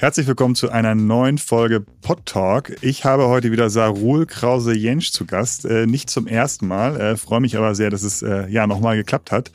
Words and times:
Herzlich 0.00 0.28
willkommen 0.28 0.54
zu 0.54 0.70
einer 0.70 0.94
neuen 0.94 1.38
Folge 1.38 1.80
Pod 1.80 2.24
Talk. 2.24 2.72
Ich 2.82 3.04
habe 3.04 3.26
heute 3.26 3.50
wieder 3.50 3.68
Sarul 3.68 4.26
Krause-Jensch 4.26 5.10
zu 5.10 5.26
Gast. 5.26 5.64
Äh, 5.64 5.86
nicht 5.86 6.08
zum 6.08 6.28
ersten 6.28 6.68
Mal. 6.68 7.00
Äh, 7.00 7.16
Freue 7.16 7.40
mich 7.40 7.56
aber 7.56 7.74
sehr, 7.74 7.90
dass 7.90 8.04
es 8.04 8.22
äh, 8.22 8.46
ja 8.46 8.68
nochmal 8.68 8.96
geklappt 8.96 9.32
hat. 9.32 9.50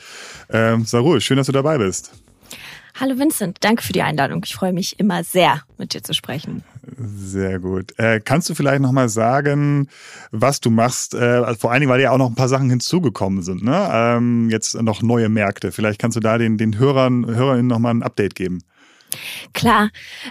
Ähm, 0.50 0.84
Sarul, 0.84 1.21
schön, 1.21 1.38
dass 1.38 1.48
du 1.48 1.54
dabei 1.54 1.78
bist. 1.78 2.12
Hallo 3.00 3.18
Vincent, 3.18 3.60
danke 3.61 3.84
für 3.84 3.93
die 3.93 4.02
Einladung. 4.02 4.42
Ich 4.43 4.54
freue 4.54 4.74
mich 4.74 5.00
immer 5.00 5.24
sehr, 5.24 5.61
mit 5.78 5.93
dir 5.93 6.04
zu 6.04 6.14
sprechen. 6.14 6.66
Sehr 6.98 7.60
gut. 7.60 7.98
Äh, 7.98 8.20
kannst 8.20 8.50
du 8.50 8.54
vielleicht 8.54 8.82
nochmal 8.82 9.07
sagen, 9.07 9.88
was 10.32 10.60
du 10.60 10.70
machst? 10.70 11.14
Äh, 11.14 11.55
vor 11.55 11.71
allen 11.71 11.80
Dingen, 11.80 11.89
weil 11.89 12.02
ja 12.02 12.12
auch 12.12 12.18
noch 12.18 12.30
ein 12.30 12.36
paar 12.36 12.50
Sachen 12.50 12.70
hinzugekommen 12.70 13.44
sind. 13.44 13.64
Ne? 13.64 13.89
Ähm, 13.94 14.50
jetzt 14.50 14.75
noch 14.82 15.02
neue 15.02 15.30
Märkte. 15.30 15.71
Vielleicht 15.71 16.00
kannst 16.00 16.18
du 16.18 16.20
da 16.20 16.38
den, 16.38 16.57
den 16.57 16.78
Hörern, 16.78 17.25
Hörerinnen 17.25 17.68
nochmal 17.68 17.94
ein 17.94 18.04
Update 18.04 18.36
geben. 18.36 18.60
Klar, 19.54 19.89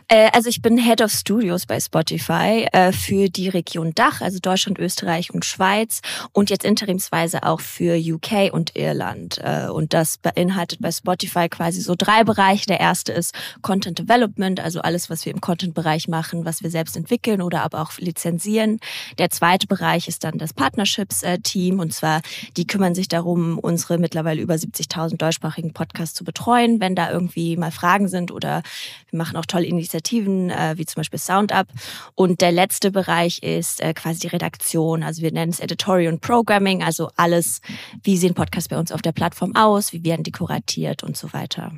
äh, 0.09 0.30
also 0.33 0.48
ich 0.48 0.62
bin 0.62 0.79
Head 0.79 1.02
of 1.02 1.11
Studios 1.11 1.66
bei 1.66 1.80
Spotify 1.80 2.66
äh, 2.73 2.93
für 2.93 3.29
die 3.29 3.48
Region 3.48 3.95
Dach, 3.95 4.20
also 4.20 4.38
Deutschland, 4.38 4.79
Österreich 4.79 5.33
und 5.33 5.45
Schweiz 5.45 6.01
und 6.33 6.51
jetzt 6.51 6.65
interimsweise 6.65 7.43
auch 7.43 7.60
für 7.60 7.97
UK 7.97 8.52
und 8.52 8.77
Irland. 8.77 9.38
Äh, 9.43 9.69
und 9.69 9.93
das 9.93 10.19
beinhaltet 10.19 10.80
bei 10.80 10.91
Spotify 10.91 11.48
quasi 11.48 11.80
so 11.80 11.95
drei 11.97 12.24
Bereiche. 12.24 12.66
Der 12.66 12.80
erste 12.80 13.12
ist 13.12 13.34
Content 13.62 13.98
Development, 13.98 14.60
also 14.60 14.80
alles, 14.80 15.10
was 15.10 15.24
wir 15.24 15.33
im 15.33 15.41
Content-Bereich 15.41 16.09
machen, 16.09 16.45
was 16.45 16.62
wir 16.62 16.71
selbst 16.71 16.96
entwickeln 16.96 17.43
oder 17.43 17.62
aber 17.62 17.80
auch 17.80 17.93
lizenzieren. 17.99 18.79
Der 19.19 19.30
zweite 19.30 19.66
Bereich 19.66 20.09
ist 20.09 20.24
dann 20.24 20.38
das 20.38 20.52
Partnerships-Team 20.52 21.80
und 21.80 21.93
zwar 21.93 22.23
die 22.57 22.66
kümmern 22.66 22.95
sich 22.95 23.09
darum, 23.09 23.59
unsere 23.59 23.99
mittlerweile 23.99 24.41
über 24.41 24.55
70.000 24.55 25.16
deutschsprachigen 25.16 25.73
Podcasts 25.73 26.15
zu 26.15 26.24
betreuen, 26.24 26.80
wenn 26.80 26.95
da 26.95 27.10
irgendwie 27.10 27.57
mal 27.57 27.71
Fragen 27.71 28.09
sind 28.09 28.30
oder 28.30 28.62
wir 29.11 29.19
machen 29.19 29.37
auch 29.37 29.47
tolle 29.47 29.67
Initiativen, 29.67 30.51
äh, 30.51 30.75
wie 30.77 30.87
zum 30.87 31.01
Beispiel 31.01 31.19
SoundUp. 31.19 31.66
Und 32.15 32.41
der 32.41 32.52
letzte 32.52 32.91
Bereich 32.91 33.43
ist 33.43 33.80
äh, 33.80 33.95
quasi 33.95 34.21
die 34.21 34.29
Redaktion. 34.29 35.02
Also 35.02 35.23
wir 35.23 35.33
nennen 35.33 35.52
es 35.52 35.60
Editorial 35.60 36.13
und 36.13 36.21
Programming, 36.21 36.83
also 36.83 37.11
alles, 37.16 37.61
wie 38.02 38.16
sehen 38.16 38.35
Podcasts 38.35 38.69
bei 38.69 38.79
uns 38.79 38.93
auf 38.93 39.02
der 39.02 39.13
Plattform 39.13 39.55
aus, 39.57 39.93
wie 39.93 40.05
werden 40.05 40.23
die 40.23 40.33
kuratiert 40.33 41.02
und 41.02 41.16
so 41.16 41.33
weiter. 41.33 41.73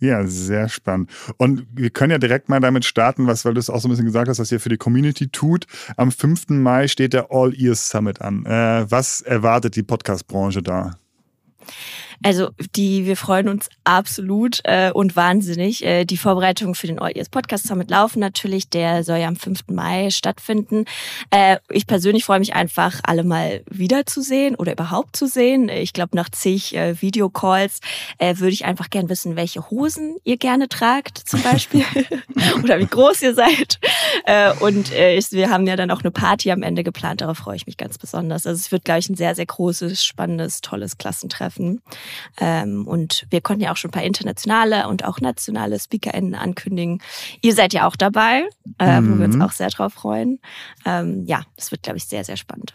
Ja, 0.00 0.26
sehr 0.26 0.68
spannend. 0.68 1.10
Und 1.38 1.66
wir 1.72 1.88
können 1.90 2.10
ja 2.10 2.18
direkt 2.18 2.48
mal 2.48 2.60
damit 2.60 2.84
starten, 2.84 3.26
was, 3.26 3.44
weil 3.44 3.54
du 3.54 3.60
es 3.60 3.70
auch 3.70 3.80
so 3.80 3.88
ein 3.88 3.90
bisschen 3.90 4.04
gesagt 4.04 4.28
hast, 4.28 4.38
was 4.38 4.52
ihr 4.52 4.60
für 4.60 4.68
die 4.68 4.76
Community 4.76 5.28
tut. 5.28 5.66
Am 5.96 6.10
5. 6.10 6.50
Mai 6.50 6.88
steht 6.88 7.12
der 7.12 7.28
All 7.30 7.54
Ears 7.58 7.88
Summit 7.88 8.20
an. 8.20 8.44
Äh, 8.44 8.90
was 8.90 9.20
erwartet 9.22 9.76
die 9.76 9.82
Podcast-Branche 9.82 10.62
da? 10.62 10.98
Also 12.24 12.48
die, 12.74 13.04
wir 13.04 13.18
freuen 13.18 13.50
uns 13.50 13.68
absolut 13.84 14.60
äh, 14.64 14.90
und 14.90 15.14
wahnsinnig. 15.14 15.84
Äh, 15.84 16.06
die 16.06 16.16
Vorbereitungen 16.16 16.74
für 16.74 16.86
den 16.86 16.98
All 16.98 17.14
Ears 17.14 17.28
Podcast 17.28 17.66
Summit 17.66 17.90
laufen 17.90 18.18
natürlich. 18.18 18.70
Der 18.70 19.04
soll 19.04 19.18
ja 19.18 19.28
am 19.28 19.36
5. 19.36 19.64
Mai 19.68 20.08
stattfinden. 20.08 20.86
Äh, 21.28 21.58
ich 21.68 21.86
persönlich 21.86 22.24
freue 22.24 22.38
mich 22.38 22.54
einfach, 22.54 23.00
alle 23.02 23.24
mal 23.24 23.62
wiederzusehen 23.68 24.54
oder 24.54 24.72
überhaupt 24.72 25.16
zu 25.16 25.26
sehen. 25.26 25.68
Ich 25.68 25.92
glaube, 25.92 26.16
nach 26.16 26.30
zig 26.30 26.74
äh, 26.74 26.98
Videocalls 27.02 27.80
äh, 28.16 28.38
würde 28.38 28.54
ich 28.54 28.64
einfach 28.64 28.88
gern 28.88 29.10
wissen, 29.10 29.36
welche 29.36 29.68
Hosen 29.68 30.16
ihr 30.24 30.38
gerne 30.38 30.70
tragt 30.70 31.18
zum 31.18 31.42
Beispiel 31.42 31.84
oder 32.62 32.78
wie 32.78 32.86
groß 32.86 33.20
ihr 33.20 33.34
seid. 33.34 33.78
Äh, 34.24 34.54
und 34.60 34.92
äh, 34.92 35.14
ich, 35.16 35.30
wir 35.32 35.50
haben 35.50 35.66
ja 35.66 35.76
dann 35.76 35.90
auch 35.90 36.00
eine 36.00 36.10
Party 36.10 36.50
am 36.52 36.62
Ende 36.62 36.84
geplant. 36.84 37.20
Darauf 37.20 37.36
freue 37.36 37.56
ich 37.56 37.66
mich 37.66 37.76
ganz 37.76 37.98
besonders. 37.98 38.46
Also 38.46 38.58
es 38.58 38.72
wird, 38.72 38.86
glaube 38.86 39.00
ich, 39.00 39.10
ein 39.10 39.14
sehr, 39.14 39.34
sehr 39.34 39.44
großes, 39.44 40.02
spannendes, 40.02 40.62
tolles 40.62 40.96
Klassentreffen. 40.96 41.82
Ähm, 42.40 42.86
und 42.86 43.26
wir 43.30 43.40
konnten 43.40 43.62
ja 43.62 43.72
auch 43.72 43.76
schon 43.76 43.90
ein 43.90 43.92
paar 43.92 44.02
internationale 44.02 44.88
und 44.88 45.04
auch 45.04 45.20
nationale 45.20 45.78
SpeakerInnen 45.78 46.34
ankündigen. 46.34 47.02
Ihr 47.40 47.54
seid 47.54 47.72
ja 47.72 47.86
auch 47.86 47.96
dabei, 47.96 48.42
mhm. 48.80 49.14
wo 49.14 49.18
wir 49.18 49.26
uns 49.26 49.36
mhm. 49.36 49.42
auch 49.42 49.52
sehr 49.52 49.68
drauf 49.70 49.94
freuen. 49.94 50.40
Ähm, 50.84 51.24
ja, 51.26 51.42
das 51.56 51.70
wird, 51.70 51.82
glaube 51.82 51.98
ich, 51.98 52.04
sehr, 52.04 52.24
sehr 52.24 52.36
spannend. 52.36 52.74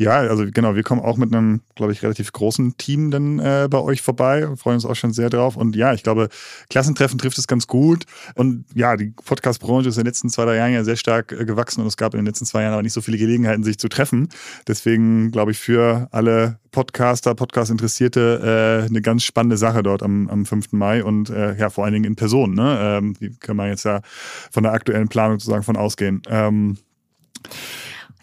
Ja, 0.00 0.12
also 0.12 0.46
genau, 0.50 0.76
wir 0.76 0.82
kommen 0.82 1.02
auch 1.02 1.18
mit 1.18 1.30
einem, 1.30 1.60
glaube 1.74 1.92
ich, 1.92 2.02
relativ 2.02 2.32
großen 2.32 2.78
Team 2.78 3.10
dann 3.10 3.38
äh, 3.38 3.68
bei 3.70 3.76
euch 3.76 4.00
vorbei 4.00 4.48
und 4.48 4.56
freuen 4.56 4.76
uns 4.76 4.86
auch 4.86 4.94
schon 4.94 5.12
sehr 5.12 5.28
drauf. 5.28 5.58
Und 5.58 5.76
ja, 5.76 5.92
ich 5.92 6.02
glaube, 6.02 6.30
Klassentreffen 6.70 7.18
trifft 7.18 7.36
es 7.36 7.46
ganz 7.46 7.66
gut. 7.66 8.04
Und 8.34 8.64
ja, 8.74 8.96
die 8.96 9.10
Podcast-Branche 9.10 9.90
ist 9.90 9.98
in 9.98 10.04
den 10.04 10.06
letzten 10.06 10.30
zwei, 10.30 10.46
drei 10.46 10.56
Jahren 10.56 10.72
ja 10.72 10.84
sehr 10.84 10.96
stark 10.96 11.32
äh, 11.32 11.44
gewachsen 11.44 11.82
und 11.82 11.86
es 11.86 11.98
gab 11.98 12.14
in 12.14 12.20
den 12.20 12.24
letzten 12.24 12.46
zwei 12.46 12.62
Jahren 12.62 12.72
aber 12.72 12.82
nicht 12.82 12.94
so 12.94 13.02
viele 13.02 13.18
Gelegenheiten, 13.18 13.62
sich 13.62 13.78
zu 13.78 13.90
treffen. 13.90 14.30
Deswegen 14.66 15.32
glaube 15.32 15.50
ich, 15.50 15.58
für 15.58 16.08
alle 16.12 16.58
Podcaster, 16.70 17.34
Podcast-Interessierte 17.34 18.86
äh, 18.86 18.88
eine 18.88 19.02
ganz 19.02 19.22
spannende 19.22 19.58
Sache 19.58 19.82
dort 19.82 20.02
am, 20.02 20.30
am 20.30 20.46
5. 20.46 20.72
Mai 20.72 21.04
und 21.04 21.28
äh, 21.28 21.58
ja, 21.58 21.68
vor 21.68 21.84
allen 21.84 21.92
Dingen 21.92 22.06
in 22.06 22.16
Person. 22.16 22.54
Ne? 22.54 22.78
Ähm, 22.80 23.16
die 23.20 23.36
kann 23.38 23.54
man 23.54 23.68
jetzt 23.68 23.84
ja 23.84 24.00
von 24.50 24.62
der 24.62 24.72
aktuellen 24.72 25.08
Planung 25.08 25.38
sozusagen 25.38 25.62
von 25.62 25.76
ausgehen. 25.76 26.22
Ähm, 26.26 26.78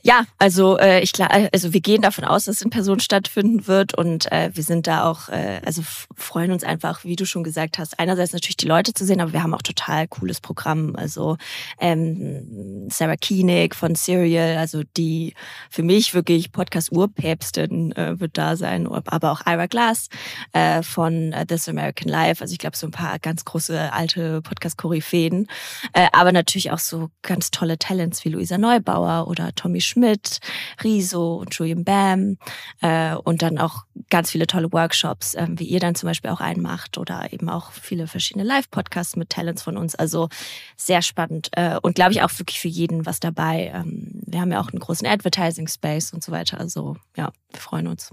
ja, 0.07 0.23
also 0.37 0.79
äh, 0.79 1.01
ich 1.01 1.11
klar, 1.11 1.29
also 1.51 1.73
wir 1.73 1.81
gehen 1.81 2.01
davon 2.01 2.23
aus, 2.23 2.45
dass 2.45 2.55
es 2.55 2.61
in 2.61 2.69
Person 2.69 3.01
stattfinden 3.01 3.67
wird 3.67 3.93
und 3.93 4.31
äh, 4.31 4.51
wir 4.53 4.63
sind 4.63 4.87
da 4.87 5.03
auch, 5.03 5.27
äh, 5.27 5.59
also 5.65 5.81
freuen 6.15 6.51
uns 6.53 6.63
einfach, 6.63 7.03
wie 7.03 7.17
du 7.17 7.25
schon 7.25 7.43
gesagt 7.43 7.77
hast, 7.77 7.99
einerseits 7.99 8.31
natürlich 8.31 8.55
die 8.55 8.69
Leute 8.69 8.93
zu 8.93 9.03
sehen, 9.03 9.19
aber 9.19 9.33
wir 9.33 9.43
haben 9.43 9.53
auch 9.53 9.61
total 9.61 10.07
cooles 10.07 10.39
Programm. 10.39 10.95
Also 10.95 11.35
ähm, 11.77 12.87
Sarah 12.89 13.17
Koenig 13.17 13.75
von 13.75 13.95
Serial, 13.95 14.55
also 14.55 14.83
die 14.95 15.33
für 15.69 15.83
mich 15.83 16.13
wirklich 16.13 16.53
Podcast-Urpäpstin 16.53 17.91
äh, 17.97 18.17
wird 18.17 18.37
da 18.37 18.55
sein, 18.55 18.87
aber 18.87 19.33
auch 19.33 19.41
Ira 19.45 19.65
Glass 19.65 20.07
äh, 20.53 20.83
von 20.83 21.33
uh, 21.33 21.43
This 21.43 21.67
American 21.67 22.07
Life. 22.07 22.41
Also 22.41 22.53
ich 22.53 22.59
glaube 22.59 22.77
so 22.77 22.87
ein 22.87 22.91
paar 22.91 23.19
ganz 23.19 23.43
große 23.43 23.91
alte 23.91 24.41
Podcast-Koryphäen, 24.41 25.47
äh, 25.91 26.07
aber 26.13 26.31
natürlich 26.31 26.71
auch 26.71 26.79
so 26.79 27.09
ganz 27.23 27.51
tolle 27.51 27.77
Talents 27.77 28.23
wie 28.23 28.29
Luisa 28.29 28.57
Neubauer 28.57 29.27
oder 29.27 29.53
Tommy 29.53 29.81
Schmidt 29.81 29.96
Schmidt, 29.97 30.39
Riso 30.83 31.37
und 31.37 31.53
Julian 31.55 31.83
Bam 31.83 32.37
äh, 32.81 33.15
und 33.15 33.41
dann 33.41 33.57
auch 33.57 33.85
ganz 34.11 34.29
viele 34.29 34.45
tolle 34.45 34.71
Workshops, 34.71 35.33
äh, 35.33 35.47
wie 35.49 35.63
ihr 35.63 35.79
dann 35.79 35.95
zum 35.95 36.07
Beispiel 36.07 36.29
auch 36.29 36.39
einen 36.39 36.61
macht 36.61 36.99
oder 36.99 37.33
eben 37.33 37.49
auch 37.49 37.71
viele 37.71 38.05
verschiedene 38.05 38.45
Live-Podcasts 38.45 39.15
mit 39.15 39.31
Talents 39.31 39.63
von 39.63 39.75
uns. 39.75 39.95
Also 39.95 40.29
sehr 40.75 41.01
spannend 41.01 41.49
äh, 41.53 41.79
und 41.81 41.95
glaube 41.95 42.11
ich 42.11 42.21
auch 42.21 42.31
wirklich 42.37 42.59
für 42.59 42.67
jeden 42.67 43.07
was 43.07 43.19
dabei. 43.19 43.71
Ähm, 43.73 44.21
wir 44.25 44.39
haben 44.39 44.51
ja 44.51 44.61
auch 44.61 44.69
einen 44.69 44.79
großen 44.79 45.07
Advertising-Space 45.07 46.13
und 46.13 46.23
so 46.23 46.31
weiter. 46.31 46.59
Also 46.59 46.97
ja, 47.15 47.31
wir 47.51 47.59
freuen 47.59 47.87
uns. 47.87 48.11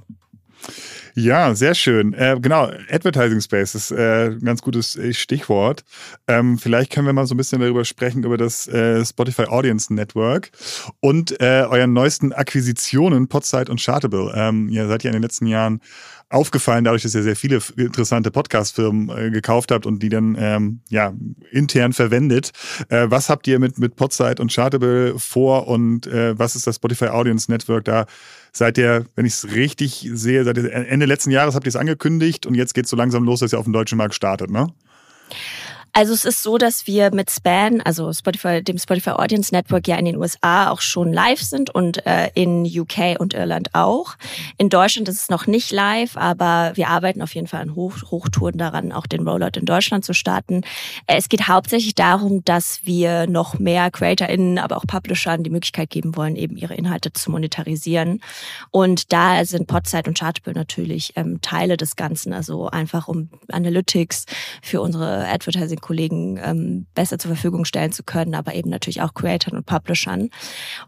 Ja, 1.16 1.54
sehr 1.54 1.76
schön. 1.76 2.12
Äh, 2.12 2.38
genau, 2.42 2.70
Advertising 2.90 3.40
Space 3.40 3.76
ist 3.76 3.92
äh, 3.92 4.30
ein 4.30 4.40
ganz 4.40 4.62
gutes 4.62 4.96
äh, 4.96 5.12
Stichwort. 5.12 5.84
Ähm, 6.26 6.58
vielleicht 6.58 6.90
können 6.90 7.06
wir 7.06 7.12
mal 7.12 7.26
so 7.26 7.34
ein 7.34 7.36
bisschen 7.36 7.60
darüber 7.60 7.84
sprechen, 7.84 8.24
über 8.24 8.36
das 8.36 8.66
äh, 8.66 9.04
Spotify 9.04 9.44
Audience 9.44 9.94
Network 9.94 10.50
und 10.98 11.40
äh, 11.40 11.66
euren 11.68 11.92
neuesten 11.92 12.32
Akquisitionen, 12.32 13.28
Podsite 13.28 13.70
und 13.70 13.80
Chartable. 13.80 14.32
Ähm, 14.34 14.68
ihr 14.68 14.88
seid 14.88 15.04
ja 15.04 15.10
in 15.10 15.14
den 15.14 15.22
letzten 15.22 15.46
Jahren 15.46 15.80
aufgefallen, 16.30 16.82
dadurch, 16.82 17.04
dass 17.04 17.14
ihr 17.14 17.22
sehr 17.22 17.36
viele 17.36 17.60
interessante 17.76 18.32
Podcast-Firmen 18.32 19.16
äh, 19.16 19.30
gekauft 19.30 19.70
habt 19.70 19.86
und 19.86 20.02
die 20.02 20.08
dann 20.08 20.36
ähm, 20.36 20.80
ja 20.88 21.12
intern 21.52 21.92
verwendet. 21.92 22.50
Was 22.88 23.28
habt 23.28 23.46
ihr 23.46 23.60
mit, 23.60 23.78
mit 23.78 23.94
Podsite 23.94 24.42
und 24.42 24.52
Chartable 24.52 25.16
vor 25.18 25.68
und 25.68 26.06
was 26.06 26.56
ist 26.56 26.66
das 26.66 26.76
Spotify 26.76 27.06
Audience 27.06 27.50
Network 27.50 27.84
da? 27.84 28.06
Seid 28.56 28.78
ihr, 28.78 29.04
wenn 29.16 29.26
ich 29.26 29.32
es 29.32 29.52
richtig 29.52 30.08
sehe, 30.12 30.44
seit 30.44 30.56
Ende 30.56 31.06
letzten 31.06 31.32
Jahres 31.32 31.56
habt 31.56 31.66
ihr 31.66 31.70
es 31.70 31.76
angekündigt 31.76 32.46
und 32.46 32.54
jetzt 32.54 32.72
geht 32.72 32.84
es 32.84 32.90
so 32.90 32.96
langsam 32.96 33.24
los, 33.24 33.40
dass 33.40 33.52
ihr 33.52 33.58
auf 33.58 33.64
dem 33.64 33.72
deutschen 33.72 33.98
Markt 33.98 34.14
startet, 34.14 34.50
ne? 34.50 34.68
Also 35.96 36.12
es 36.12 36.24
ist 36.24 36.42
so, 36.42 36.58
dass 36.58 36.88
wir 36.88 37.14
mit 37.14 37.30
Span, 37.30 37.80
also 37.80 38.12
Spotify, 38.12 38.60
dem 38.64 38.78
Spotify 38.78 39.10
Audience 39.10 39.54
Network 39.54 39.86
ja 39.86 39.94
in 39.94 40.06
den 40.06 40.16
USA 40.16 40.70
auch 40.70 40.80
schon 40.80 41.12
live 41.12 41.40
sind 41.40 41.70
und 41.70 42.04
äh, 42.04 42.30
in 42.34 42.64
UK 42.66 43.20
und 43.20 43.32
Irland 43.32 43.68
auch. 43.74 44.16
In 44.58 44.70
Deutschland 44.70 45.08
ist 45.08 45.20
es 45.20 45.28
noch 45.28 45.46
nicht 45.46 45.70
live, 45.70 46.16
aber 46.16 46.72
wir 46.74 46.88
arbeiten 46.88 47.22
auf 47.22 47.32
jeden 47.36 47.46
Fall 47.46 47.60
an 47.60 47.76
Hoch 47.76 47.94
Hochtouren 48.10 48.58
daran, 48.58 48.90
auch 48.90 49.06
den 49.06 49.26
Rollout 49.26 49.56
in 49.56 49.66
Deutschland 49.66 50.04
zu 50.04 50.14
starten. 50.14 50.62
Äh, 51.06 51.16
es 51.16 51.28
geht 51.28 51.46
hauptsächlich 51.46 51.94
darum, 51.94 52.44
dass 52.44 52.80
wir 52.82 53.28
noch 53.28 53.60
mehr 53.60 53.92
CreatorInnen, 53.92 54.58
aber 54.58 54.78
auch 54.78 54.88
Publishern 54.88 55.44
die 55.44 55.50
Möglichkeit 55.50 55.90
geben 55.90 56.16
wollen, 56.16 56.34
eben 56.34 56.56
ihre 56.56 56.74
Inhalte 56.74 57.12
zu 57.12 57.30
monetarisieren. 57.30 58.20
Und 58.72 59.12
da 59.12 59.44
sind 59.44 59.68
Podsite 59.68 60.10
und 60.10 60.18
Chartable 60.18 60.54
natürlich 60.54 61.12
ähm, 61.14 61.40
Teile 61.40 61.76
des 61.76 61.94
Ganzen, 61.94 62.32
also 62.32 62.68
einfach 62.68 63.06
um 63.06 63.28
Analytics 63.52 64.24
für 64.60 64.80
unsere 64.80 65.28
Advertising 65.28 65.83
Kollegen 65.84 66.40
ähm, 66.42 66.86
besser 66.94 67.18
zur 67.18 67.30
Verfügung 67.30 67.64
stellen 67.64 67.92
zu 67.92 68.02
können, 68.02 68.34
aber 68.34 68.54
eben 68.54 68.70
natürlich 68.70 69.02
auch 69.02 69.12
Creatoren 69.12 69.58
und 69.58 69.66
Publishern. 69.66 70.30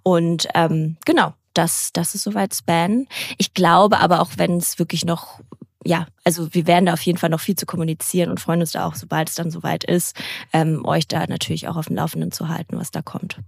Und 0.02 0.48
ähm, 0.54 0.96
genau, 1.04 1.34
das, 1.52 1.90
das 1.92 2.14
ist 2.14 2.24
soweit 2.24 2.54
Span. 2.54 3.06
Ich 3.36 3.52
glaube 3.52 4.00
aber 4.00 4.20
auch, 4.20 4.30
wenn 4.36 4.56
es 4.56 4.78
wirklich 4.78 5.04
noch 5.04 5.40
ja, 5.84 6.08
also 6.24 6.52
wir 6.52 6.66
werden 6.66 6.86
da 6.86 6.94
auf 6.94 7.02
jeden 7.02 7.18
Fall 7.18 7.30
noch 7.30 7.38
viel 7.38 7.54
zu 7.54 7.64
kommunizieren 7.64 8.28
und 8.30 8.40
freuen 8.40 8.60
uns 8.60 8.72
da 8.72 8.86
auch, 8.86 8.96
sobald 8.96 9.28
es 9.28 9.36
dann 9.36 9.52
soweit 9.52 9.84
ist, 9.84 10.16
ähm, 10.52 10.84
euch 10.84 11.06
da 11.06 11.24
natürlich 11.28 11.68
auch 11.68 11.76
auf 11.76 11.86
dem 11.86 11.94
Laufenden 11.94 12.32
zu 12.32 12.48
halten, 12.48 12.76
was 12.76 12.90
da 12.90 13.02
kommt. 13.02 13.38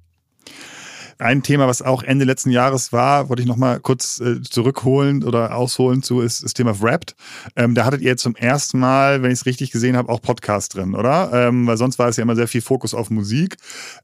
Ein 1.19 1.43
Thema, 1.43 1.67
was 1.67 1.82
auch 1.82 2.03
Ende 2.03 2.25
letzten 2.25 2.50
Jahres 2.50 2.93
war, 2.93 3.29
wollte 3.29 3.43
ich 3.43 3.49
nochmal 3.49 3.81
kurz 3.81 4.20
äh, 4.20 4.41
zurückholen 4.43 5.25
oder 5.25 5.55
ausholen 5.55 6.03
zu, 6.03 6.20
ist 6.20 6.44
das 6.44 6.55
Thema 6.55 6.81
Wrapped. 6.81 7.17
Ähm, 7.56 7.75
da 7.75 7.85
hattet 7.85 8.03
ihr 8.03 8.17
zum 8.17 8.37
ersten 8.37 8.79
Mal, 8.79 9.23
wenn 9.23 9.31
ich 9.31 9.41
es 9.41 9.47
richtig 9.47 9.70
gesehen 9.70 9.97
habe, 9.97 10.11
auch 10.11 10.23
Podcast 10.23 10.75
drin, 10.75 10.94
oder? 10.94 11.31
Ähm, 11.32 11.67
weil 11.67 11.76
sonst 11.76 11.99
war 11.99 12.09
es 12.09 12.17
ja 12.17 12.23
immer 12.23 12.37
sehr 12.37 12.49
viel 12.49 12.61
Fokus 12.62 12.94
auf 12.94 13.11
Musik. 13.11 13.56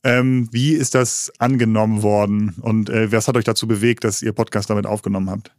Ähm, 0.02 0.48
wie 0.50 0.72
ist 0.72 0.94
das 0.94 1.32
angenommen 1.38 2.02
worden 2.02 2.56
und 2.60 2.90
äh, 2.90 3.10
was 3.12 3.28
hat 3.28 3.36
euch 3.36 3.44
dazu 3.44 3.66
bewegt, 3.66 4.04
dass 4.04 4.22
ihr 4.22 4.32
Podcast 4.32 4.70
damit 4.70 4.86
aufgenommen 4.86 5.30
habt? 5.30 5.52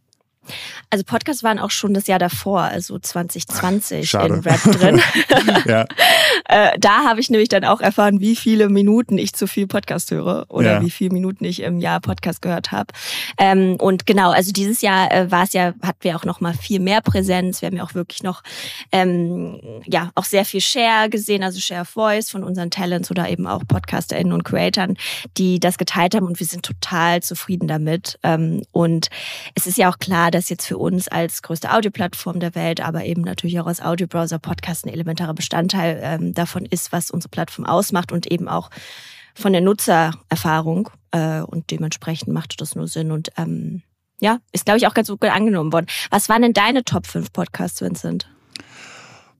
Also 0.90 1.04
Podcasts 1.04 1.42
waren 1.42 1.58
auch 1.58 1.70
schon 1.70 1.94
das 1.94 2.06
Jahr 2.06 2.18
davor, 2.18 2.62
also 2.62 2.98
2020 2.98 4.14
Ach, 4.14 4.24
in 4.24 4.34
Rap 4.34 4.62
drin. 4.62 5.00
ja. 5.66 5.84
äh, 6.48 6.78
da 6.78 7.04
habe 7.04 7.20
ich 7.20 7.30
nämlich 7.30 7.48
dann 7.48 7.64
auch 7.64 7.80
erfahren, 7.80 8.20
wie 8.20 8.36
viele 8.36 8.68
Minuten 8.68 9.18
ich 9.18 9.32
zu 9.32 9.46
viel 9.46 9.66
Podcast 9.66 10.10
höre 10.10 10.46
oder 10.48 10.74
ja. 10.74 10.82
wie 10.82 10.90
viele 10.90 11.12
Minuten 11.12 11.44
ich 11.44 11.62
im 11.62 11.80
Jahr 11.80 12.00
Podcast 12.00 12.42
gehört 12.42 12.72
habe. 12.72 12.92
Ähm, 13.38 13.76
und 13.78 14.06
genau, 14.06 14.30
also 14.30 14.52
dieses 14.52 14.80
Jahr 14.80 15.12
äh, 15.12 15.30
war 15.30 15.44
es 15.44 15.52
ja, 15.52 15.74
hatten 15.82 16.02
wir 16.02 16.16
auch 16.16 16.24
noch 16.24 16.40
mal 16.40 16.54
viel 16.54 16.80
mehr 16.80 17.00
Präsenz. 17.00 17.62
Wir 17.62 17.66
haben 17.66 17.76
ja 17.76 17.84
auch 17.84 17.94
wirklich 17.94 18.22
noch 18.22 18.42
ähm, 18.92 19.60
ja 19.86 20.10
auch 20.14 20.24
sehr 20.24 20.44
viel 20.44 20.60
Share 20.60 21.08
gesehen, 21.10 21.42
also 21.42 21.60
Share 21.60 21.82
of 21.82 21.88
Voice 21.88 22.30
von 22.30 22.44
unseren 22.44 22.70
Talents 22.70 23.10
oder 23.10 23.28
eben 23.28 23.46
auch 23.46 23.62
PodcasterInnen 23.66 24.32
und 24.32 24.44
Creatoren, 24.44 24.96
die 25.36 25.60
das 25.60 25.78
geteilt 25.78 26.14
haben 26.14 26.26
und 26.26 26.38
wir 26.38 26.46
sind 26.46 26.64
total 26.64 27.22
zufrieden 27.22 27.68
damit. 27.68 28.18
Ähm, 28.22 28.62
und 28.72 29.08
es 29.54 29.66
ist 29.66 29.78
ja 29.78 29.90
auch 29.90 29.98
klar, 29.98 30.30
dass 30.36 30.50
jetzt 30.50 30.66
für 30.66 30.76
uns 30.76 31.08
als 31.08 31.40
größte 31.40 31.72
Audioplattform 31.72 32.40
der 32.40 32.54
Welt, 32.54 32.82
aber 32.82 33.06
eben 33.06 33.22
natürlich 33.22 33.58
auch 33.58 33.66
als 33.66 33.80
Audiobrowser 33.80 34.38
Podcast 34.38 34.84
ein 34.84 34.92
elementarer 34.92 35.32
Bestandteil 35.32 35.98
ähm, 36.02 36.34
davon 36.34 36.66
ist, 36.66 36.92
was 36.92 37.10
unsere 37.10 37.30
Plattform 37.30 37.64
ausmacht 37.64 38.12
und 38.12 38.30
eben 38.30 38.46
auch 38.46 38.70
von 39.34 39.52
der 39.52 39.62
Nutzererfahrung. 39.62 40.90
Äh, 41.10 41.40
und 41.40 41.70
dementsprechend 41.70 42.34
macht 42.34 42.60
das 42.60 42.74
nur 42.74 42.86
Sinn 42.86 43.12
und 43.12 43.32
ähm, 43.38 43.82
ja, 44.20 44.38
ist, 44.52 44.66
glaube 44.66 44.78
ich, 44.78 44.86
auch 44.86 44.92
ganz 44.92 45.08
gut 45.08 45.22
angenommen 45.24 45.72
worden. 45.72 45.86
Was 46.10 46.28
waren 46.28 46.42
denn 46.42 46.52
deine 46.52 46.84
Top 46.84 47.06
5 47.06 47.32
Podcasts, 47.32 47.80
Vincent? 47.80 48.28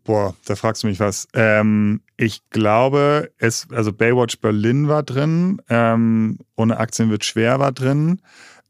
Boah, 0.05 0.35
da 0.47 0.57
fragst 0.57 0.83
du 0.83 0.87
mich 0.87 1.01
was. 1.01 1.29
Ähm, 1.35 2.01
ich 2.17 2.49
glaube, 2.49 3.33
es, 3.37 3.67
also 3.71 3.93
Baywatch 3.93 4.39
Berlin 4.39 4.89
war 4.89 5.03
drin, 5.03 5.61
ähm, 5.69 6.39
ohne 6.57 6.79
Aktien 6.79 7.11
wird 7.11 7.25
schwer 7.25 7.59
war 7.59 7.73
drin. 7.73 8.23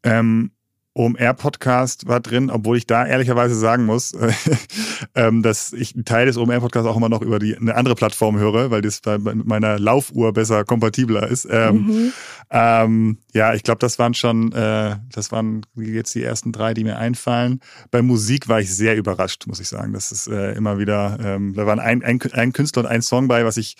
Ähm, 0.02 0.50
OMR-Podcast 0.96 2.08
war 2.08 2.20
drin, 2.20 2.50
obwohl 2.50 2.78
ich 2.78 2.86
da 2.86 3.06
ehrlicherweise 3.06 3.54
sagen 3.54 3.84
muss, 3.84 4.16
ähm, 5.14 5.42
dass 5.42 5.72
ich 5.74 5.94
einen 5.94 6.06
Teil 6.06 6.26
des 6.26 6.38
OMR-Podcasts 6.38 6.88
auch 6.88 6.96
immer 6.96 7.10
noch 7.10 7.20
über 7.20 7.38
die, 7.38 7.56
eine 7.56 7.74
andere 7.74 7.94
Plattform 7.94 8.38
höre, 8.38 8.70
weil 8.70 8.80
das 8.80 9.00
bei, 9.00 9.18
meiner 9.18 9.78
Laufuhr 9.78 10.32
besser 10.32 10.64
kompatibler 10.64 11.28
ist. 11.28 11.46
Ähm, 11.50 11.74
mhm. 11.76 12.12
ähm, 12.50 13.18
ja, 13.34 13.52
ich 13.52 13.62
glaube, 13.62 13.78
das 13.78 13.98
waren 13.98 14.14
schon, 14.14 14.52
äh, 14.52 14.96
das 15.12 15.30
waren 15.32 15.62
jetzt 15.76 16.14
die 16.14 16.22
ersten 16.22 16.52
drei, 16.52 16.72
die 16.72 16.84
mir 16.84 16.98
einfallen. 16.98 17.60
Bei 17.90 18.00
Musik 18.00 18.48
war 18.48 18.60
ich 18.60 18.74
sehr 18.74 18.96
überrascht, 18.96 19.46
muss 19.46 19.60
ich 19.60 19.68
sagen. 19.68 19.92
Das 19.92 20.12
ist 20.12 20.28
äh, 20.28 20.52
immer 20.52 20.78
wieder, 20.78 21.18
ähm, 21.22 21.52
da 21.54 21.66
waren 21.66 21.78
ein, 21.78 22.02
ein, 22.02 22.20
ein 22.32 22.52
Künstler 22.54 22.84
und 22.84 22.88
ein 22.88 23.02
Song 23.02 23.28
bei, 23.28 23.44
was 23.44 23.58
ich 23.58 23.76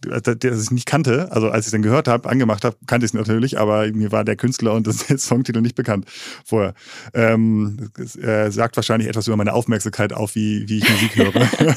das 0.00 0.62
ich 0.62 0.70
nicht 0.70 0.86
kannte. 0.86 1.30
Also 1.32 1.50
als 1.50 1.64
ich 1.64 1.68
es 1.68 1.72
dann 1.72 1.82
gehört 1.82 2.08
habe, 2.08 2.28
angemacht 2.28 2.64
habe, 2.64 2.76
kannte 2.86 3.04
ich 3.04 3.10
es 3.10 3.14
natürlich, 3.14 3.58
aber 3.58 3.90
mir 3.92 4.12
war 4.12 4.24
der 4.24 4.36
Künstler 4.36 4.74
und 4.74 4.86
das 4.86 5.06
Songtitel 5.18 5.60
nicht 5.60 5.74
bekannt 5.74 6.06
vorher. 6.44 6.74
Ähm, 7.14 7.90
äh, 8.20 8.50
sagt 8.50 8.76
wahrscheinlich 8.76 9.08
etwas 9.08 9.26
über 9.26 9.36
meine 9.36 9.52
Aufmerksamkeit 9.52 10.12
auf, 10.12 10.34
wie, 10.34 10.68
wie 10.68 10.78
ich 10.78 10.90
Musik 10.90 11.16
höre. 11.16 11.76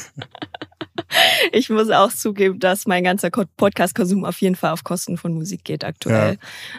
ich 1.52 1.70
muss 1.70 1.90
auch 1.90 2.12
zugeben, 2.12 2.58
dass 2.58 2.86
mein 2.86 3.04
ganzer 3.04 3.30
Podcast-Konsum 3.30 4.24
auf 4.24 4.40
jeden 4.40 4.56
Fall 4.56 4.72
auf 4.72 4.84
Kosten 4.84 5.16
von 5.16 5.34
Musik 5.34 5.64
geht 5.64 5.84
aktuell. 5.84 6.38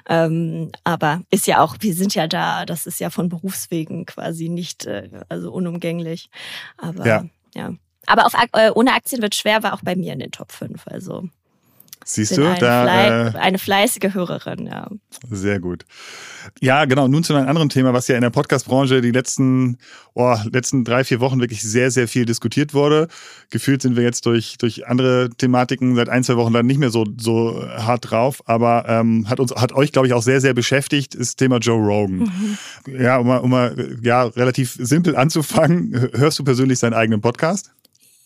Ja. 0.10 0.26
Ähm, 0.26 0.72
aber 0.84 1.22
ist 1.30 1.48
ja 1.48 1.60
auch, 1.60 1.78
wir 1.80 1.94
sind 1.94 2.16
ja 2.16 2.28
da, 2.28 2.66
das 2.66 2.86
ist 2.86 3.00
ja 3.00 3.10
von 3.10 3.30
Berufswegen 3.30 4.06
quasi 4.06 4.50
nicht, 4.50 4.86
äh, 4.86 5.10
also 5.30 5.52
unumgänglich. 5.52 6.30
Aber 6.78 7.06
ja. 7.06 7.26
ja. 7.54 7.74
Aber 8.06 8.26
auf, 8.26 8.34
äh, 8.54 8.70
ohne 8.72 8.94
Aktien 8.94 9.22
wird 9.22 9.36
schwer, 9.36 9.64
war 9.64 9.74
auch 9.74 9.82
bei 9.82 9.96
mir 9.96 10.14
in 10.14 10.20
den 10.20 10.32
Top 10.32 10.52
5. 10.52 10.88
Also 10.88 11.30
Siehst 12.06 12.38
du, 12.38 12.46
eine, 12.46 12.60
da, 12.60 12.84
Fle 12.84 13.34
äh, 13.34 13.42
eine 13.42 13.58
fleißige 13.58 14.14
Hörerin, 14.14 14.68
ja. 14.68 14.90
Sehr 15.30 15.60
gut. 15.60 15.86
Ja, 16.60 16.86
genau. 16.86 17.08
Nun 17.08 17.24
zu 17.24 17.34
einem 17.34 17.48
anderen 17.48 17.70
Thema, 17.70 17.94
was 17.94 18.08
ja 18.08 18.16
in 18.16 18.22
der 18.22 18.30
Podcast-Branche 18.30 19.02
die 19.02 19.12
letzten, 19.12 19.78
oh, 20.14 20.36
letzten 20.52 20.84
drei, 20.84 21.04
vier 21.04 21.20
Wochen 21.22 21.40
wirklich 21.40 21.62
sehr, 21.62 21.92
sehr 21.92 22.08
viel 22.08 22.26
diskutiert 22.26 22.74
wurde. 22.74 23.08
Gefühlt 23.50 23.82
sind 23.82 23.96
wir 23.96 24.04
jetzt 24.04 24.26
durch, 24.26 24.58
durch 24.58 24.88
andere 24.88 25.30
Thematiken 25.38 25.96
seit 25.96 26.10
ein, 26.10 26.24
zwei 26.24 26.36
Wochen 26.36 26.54
dann 26.54 26.66
nicht 26.66 26.80
mehr 26.80 26.90
so, 26.90 27.06
so 27.18 27.64
hart 27.78 28.12
drauf, 28.12 28.44
aber 28.46 28.86
ähm, 28.88 29.30
hat 29.30 29.40
uns, 29.40 29.54
hat 29.56 29.72
euch, 29.72 29.92
glaube 29.92 30.08
ich, 30.08 30.14
auch 30.14 30.24
sehr, 30.24 30.42
sehr 30.42 30.54
beschäftigt, 30.54 31.16
ist 31.16 31.30
das 31.30 31.36
Thema 31.38 31.58
Joe 31.60 31.80
Rogan. 31.80 32.18
Mhm. 32.18 32.58
Ja, 33.00 33.18
um 33.18 33.28
mal, 33.28 33.38
um 33.38 33.50
mal 33.50 33.98
ja, 34.02 34.24
relativ 34.24 34.76
simpel 34.78 35.16
anzufangen, 35.16 36.10
hörst 36.14 36.40
du 36.40 36.44
persönlich 36.44 36.80
seinen 36.80 36.94
eigenen 36.94 37.22
Podcast? 37.22 37.72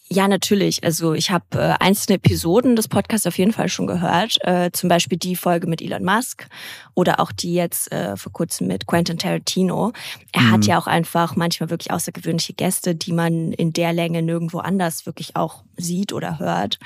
Ja, 0.09 0.27
natürlich. 0.27 0.83
Also 0.83 1.13
ich 1.13 1.31
habe 1.31 1.45
äh, 1.53 1.75
einzelne 1.79 2.15
Episoden 2.15 2.75
des 2.77 2.87
Podcasts 2.87 3.27
auf 3.27 3.37
jeden 3.37 3.51
Fall 3.51 3.67
schon 3.67 3.87
gehört. 3.87 4.37
Äh, 4.41 4.71
zum 4.71 4.87
Beispiel 4.87 5.17
die 5.17 5.35
Folge 5.35 5.67
mit 5.67 5.81
Elon 5.81 6.03
Musk 6.05 6.47
oder 6.93 7.19
auch 7.19 7.31
die 7.33 7.53
jetzt 7.53 7.91
äh, 7.91 8.15
vor 8.15 8.31
kurzem 8.31 8.67
mit 8.67 8.87
Quentin 8.87 9.17
Tarantino. 9.17 9.91
Er 10.31 10.41
mhm. 10.41 10.51
hat 10.51 10.65
ja 10.65 10.79
auch 10.79 10.87
einfach 10.87 11.35
manchmal 11.35 11.69
wirklich 11.69 11.91
außergewöhnliche 11.91 12.53
Gäste, 12.53 12.95
die 12.95 13.11
man 13.11 13.51
in 13.51 13.73
der 13.73 13.91
Länge 13.91 14.21
nirgendwo 14.21 14.59
anders 14.59 15.05
wirklich 15.05 15.35
auch 15.35 15.63
sieht 15.75 16.13
oder 16.13 16.39
hört. 16.39 16.79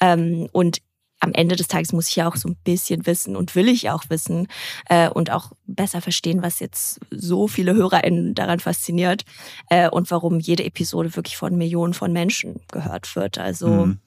Ähm, 0.00 0.48
und 0.52 0.82
am 1.20 1.32
Ende 1.32 1.56
des 1.56 1.68
Tages 1.68 1.92
muss 1.92 2.08
ich 2.08 2.16
ja 2.16 2.28
auch 2.28 2.36
so 2.36 2.48
ein 2.48 2.56
bisschen 2.64 3.06
wissen 3.06 3.36
und 3.36 3.54
will 3.54 3.68
ich 3.68 3.90
auch 3.90 4.04
wissen 4.08 4.48
äh, 4.86 5.08
und 5.08 5.30
auch 5.30 5.52
besser 5.66 6.00
verstehen, 6.00 6.42
was 6.42 6.60
jetzt 6.60 7.00
so 7.10 7.48
viele 7.48 7.74
HörerInnen 7.74 8.34
daran 8.34 8.60
fasziniert 8.60 9.24
äh, 9.70 9.88
und 9.88 10.10
warum 10.10 10.40
jede 10.40 10.64
Episode 10.64 11.16
wirklich 11.16 11.36
von 11.36 11.56
Millionen 11.56 11.94
von 11.94 12.12
Menschen 12.12 12.60
gehört 12.70 13.16
wird. 13.16 13.38
Also 13.38 13.68
mhm. 13.68 13.98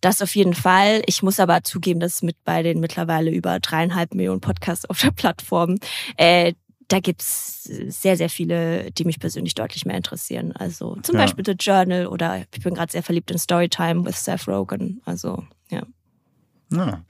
das 0.00 0.22
auf 0.22 0.34
jeden 0.36 0.54
Fall. 0.54 1.02
Ich 1.06 1.22
muss 1.22 1.40
aber 1.40 1.64
zugeben, 1.64 2.00
dass 2.00 2.22
mit 2.22 2.36
bei 2.44 2.62
den 2.62 2.80
mittlerweile 2.80 3.30
über 3.30 3.58
dreieinhalb 3.58 4.14
Millionen 4.14 4.40
Podcasts 4.40 4.88
auf 4.88 5.00
der 5.00 5.10
Plattform 5.10 5.78
äh, 6.16 6.54
da 6.88 7.00
gibt's 7.00 7.64
sehr, 7.64 8.16
sehr 8.16 8.28
viele, 8.28 8.90
die 8.92 9.04
mich 9.04 9.18
persönlich 9.18 9.54
deutlich 9.54 9.86
mehr 9.86 9.96
interessieren. 9.96 10.52
Also 10.52 10.96
zum 11.02 11.14
ja. 11.14 11.22
Beispiel 11.22 11.44
The 11.44 11.52
Journal 11.58 12.06
oder 12.06 12.44
ich 12.52 12.62
bin 12.62 12.74
gerade 12.74 12.92
sehr 12.92 13.02
verliebt 13.02 13.30
in 13.30 13.38
Storytime 13.38 14.04
with 14.04 14.22
Seth 14.22 14.46
Rogen. 14.46 15.00
Also, 15.06 15.44
ja. 15.70 15.82
Ja, 16.74 17.04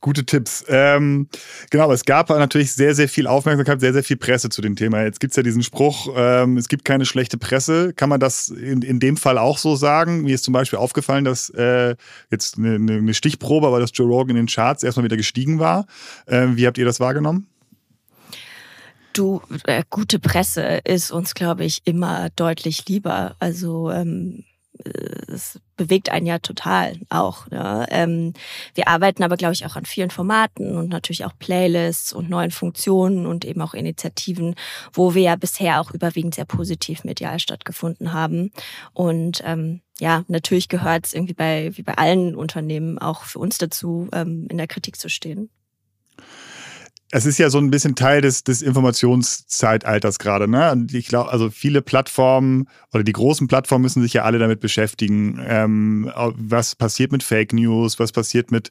gute 0.00 0.26
Tipps. 0.26 0.64
Ähm, 0.68 1.28
genau, 1.70 1.92
es 1.92 2.04
gab 2.04 2.28
natürlich 2.30 2.72
sehr, 2.72 2.94
sehr 2.94 3.08
viel 3.08 3.28
Aufmerksamkeit, 3.28 3.80
sehr, 3.80 3.92
sehr 3.92 4.02
viel 4.02 4.16
Presse 4.16 4.48
zu 4.48 4.62
dem 4.62 4.74
Thema. 4.74 5.04
Jetzt 5.04 5.20
gibt 5.20 5.32
es 5.32 5.36
ja 5.36 5.44
diesen 5.44 5.62
Spruch, 5.62 6.08
ähm, 6.16 6.56
es 6.56 6.66
gibt 6.68 6.84
keine 6.84 7.04
schlechte 7.04 7.38
Presse. 7.38 7.92
Kann 7.92 8.08
man 8.08 8.18
das 8.18 8.48
in, 8.48 8.82
in 8.82 8.98
dem 8.98 9.16
Fall 9.16 9.38
auch 9.38 9.58
so 9.58 9.76
sagen? 9.76 10.22
Mir 10.22 10.34
ist 10.34 10.44
zum 10.44 10.52
Beispiel 10.52 10.78
aufgefallen, 10.78 11.24
dass 11.24 11.50
äh, 11.50 11.94
jetzt 12.30 12.58
eine, 12.58 12.74
eine 12.74 13.14
Stichprobe, 13.14 13.68
aber 13.68 13.78
dass 13.78 13.90
Joe 13.94 14.08
Rogan 14.08 14.30
in 14.30 14.46
den 14.46 14.46
Charts 14.48 14.82
erstmal 14.82 15.04
wieder 15.04 15.16
gestiegen 15.16 15.60
war. 15.60 15.86
Ähm, 16.26 16.56
wie 16.56 16.66
habt 16.66 16.78
ihr 16.78 16.84
das 16.84 16.98
wahrgenommen? 16.98 17.46
Du, 19.12 19.40
äh, 19.64 19.84
gute 19.88 20.18
Presse 20.18 20.80
ist 20.84 21.12
uns, 21.12 21.34
glaube 21.34 21.64
ich, 21.64 21.82
immer 21.84 22.28
deutlich 22.30 22.88
lieber. 22.88 23.36
Also 23.38 23.90
ähm 23.90 24.44
es 25.28 25.60
bewegt 25.76 26.10
einen 26.10 26.26
ja 26.26 26.38
total 26.38 26.98
auch. 27.08 27.48
Ne? 27.48 27.86
Ähm, 27.90 28.32
wir 28.74 28.88
arbeiten 28.88 29.22
aber, 29.22 29.36
glaube 29.36 29.54
ich, 29.54 29.66
auch 29.66 29.76
an 29.76 29.84
vielen 29.84 30.10
Formaten 30.10 30.76
und 30.76 30.88
natürlich 30.88 31.24
auch 31.24 31.32
Playlists 31.38 32.12
und 32.12 32.30
neuen 32.30 32.50
Funktionen 32.50 33.26
und 33.26 33.44
eben 33.44 33.60
auch 33.60 33.74
Initiativen, 33.74 34.54
wo 34.92 35.14
wir 35.14 35.22
ja 35.22 35.36
bisher 35.36 35.80
auch 35.80 35.92
überwiegend 35.92 36.34
sehr 36.34 36.44
positiv 36.44 37.04
medial 37.04 37.38
stattgefunden 37.38 38.12
haben. 38.12 38.52
Und 38.92 39.42
ähm, 39.44 39.80
ja, 39.98 40.24
natürlich 40.28 40.68
gehört 40.68 41.06
es 41.06 41.14
irgendwie 41.14 41.34
bei, 41.34 41.70
wie 41.76 41.82
bei 41.82 41.96
allen 41.96 42.34
Unternehmen 42.34 42.98
auch 42.98 43.24
für 43.24 43.38
uns 43.38 43.58
dazu, 43.58 44.08
ähm, 44.12 44.46
in 44.50 44.58
der 44.58 44.66
Kritik 44.66 44.98
zu 44.98 45.08
stehen 45.08 45.50
es 47.12 47.24
ist 47.24 47.38
ja 47.38 47.50
so 47.50 47.58
ein 47.58 47.70
bisschen 47.70 47.94
Teil 47.94 48.20
des, 48.20 48.42
des 48.42 48.62
Informationszeitalters 48.62 50.18
gerade. 50.18 50.48
Ne? 50.48 50.72
Und 50.72 50.92
ich 50.92 51.06
glaube, 51.06 51.30
also 51.30 51.50
viele 51.50 51.80
Plattformen 51.80 52.68
oder 52.92 53.04
die 53.04 53.12
großen 53.12 53.46
Plattformen 53.46 53.82
müssen 53.82 54.02
sich 54.02 54.12
ja 54.12 54.24
alle 54.24 54.38
damit 54.38 54.58
beschäftigen. 54.58 55.40
Ähm, 55.46 56.10
was 56.16 56.74
passiert 56.74 57.12
mit 57.12 57.22
Fake 57.22 57.52
News? 57.52 58.00
Was 58.00 58.10
passiert 58.10 58.50
mit, 58.50 58.70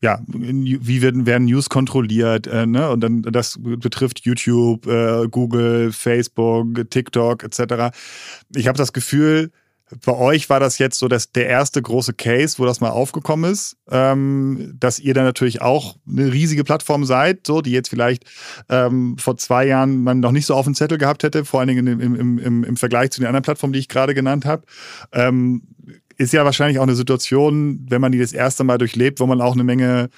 ja, 0.00 0.20
wie 0.28 1.02
werden, 1.02 1.26
werden 1.26 1.46
News 1.46 1.68
kontrolliert? 1.70 2.46
Äh, 2.46 2.66
ne? 2.66 2.88
Und 2.88 3.00
dann 3.00 3.22
das 3.22 3.58
betrifft 3.60 4.20
YouTube, 4.20 4.86
äh, 4.86 5.26
Google, 5.28 5.92
Facebook, 5.92 6.88
TikTok 6.88 7.42
etc. 7.42 7.96
Ich 8.54 8.68
habe 8.68 8.78
das 8.78 8.92
Gefühl, 8.92 9.50
bei 10.04 10.14
euch 10.14 10.48
war 10.50 10.60
das 10.60 10.78
jetzt 10.78 10.98
so 10.98 11.08
dass 11.08 11.32
der 11.32 11.46
erste 11.46 11.82
große 11.82 12.14
Case, 12.14 12.58
wo 12.58 12.64
das 12.64 12.80
mal 12.80 12.90
aufgekommen 12.90 13.50
ist, 13.50 13.76
ähm, 13.90 14.74
dass 14.78 14.98
ihr 14.98 15.14
dann 15.14 15.24
natürlich 15.24 15.62
auch 15.62 15.96
eine 16.08 16.32
riesige 16.32 16.64
Plattform 16.64 17.04
seid, 17.04 17.46
so 17.46 17.60
die 17.60 17.72
jetzt 17.72 17.88
vielleicht 17.88 18.24
ähm, 18.68 19.16
vor 19.18 19.36
zwei 19.36 19.66
Jahren 19.66 20.02
man 20.02 20.20
noch 20.20 20.32
nicht 20.32 20.46
so 20.46 20.54
auf 20.54 20.64
dem 20.64 20.74
Zettel 20.74 20.98
gehabt 20.98 21.22
hätte, 21.22 21.44
vor 21.44 21.60
allen 21.60 21.68
Dingen 21.68 21.86
im, 21.86 22.00
im, 22.00 22.38
im, 22.38 22.64
im 22.64 22.76
Vergleich 22.76 23.10
zu 23.10 23.20
den 23.20 23.26
anderen 23.26 23.44
Plattformen, 23.44 23.72
die 23.72 23.80
ich 23.80 23.88
gerade 23.88 24.14
genannt 24.14 24.44
habe. 24.44 24.64
Ähm, 25.12 25.62
ist 26.18 26.32
ja 26.32 26.44
wahrscheinlich 26.44 26.78
auch 26.78 26.84
eine 26.84 26.94
Situation, 26.94 27.86
wenn 27.88 28.00
man 28.00 28.12
die 28.12 28.18
das 28.18 28.32
erste 28.32 28.64
Mal 28.64 28.78
durchlebt, 28.78 29.20
wo 29.20 29.26
man 29.26 29.40
auch 29.40 29.54
eine 29.54 29.64
Menge 29.64 30.08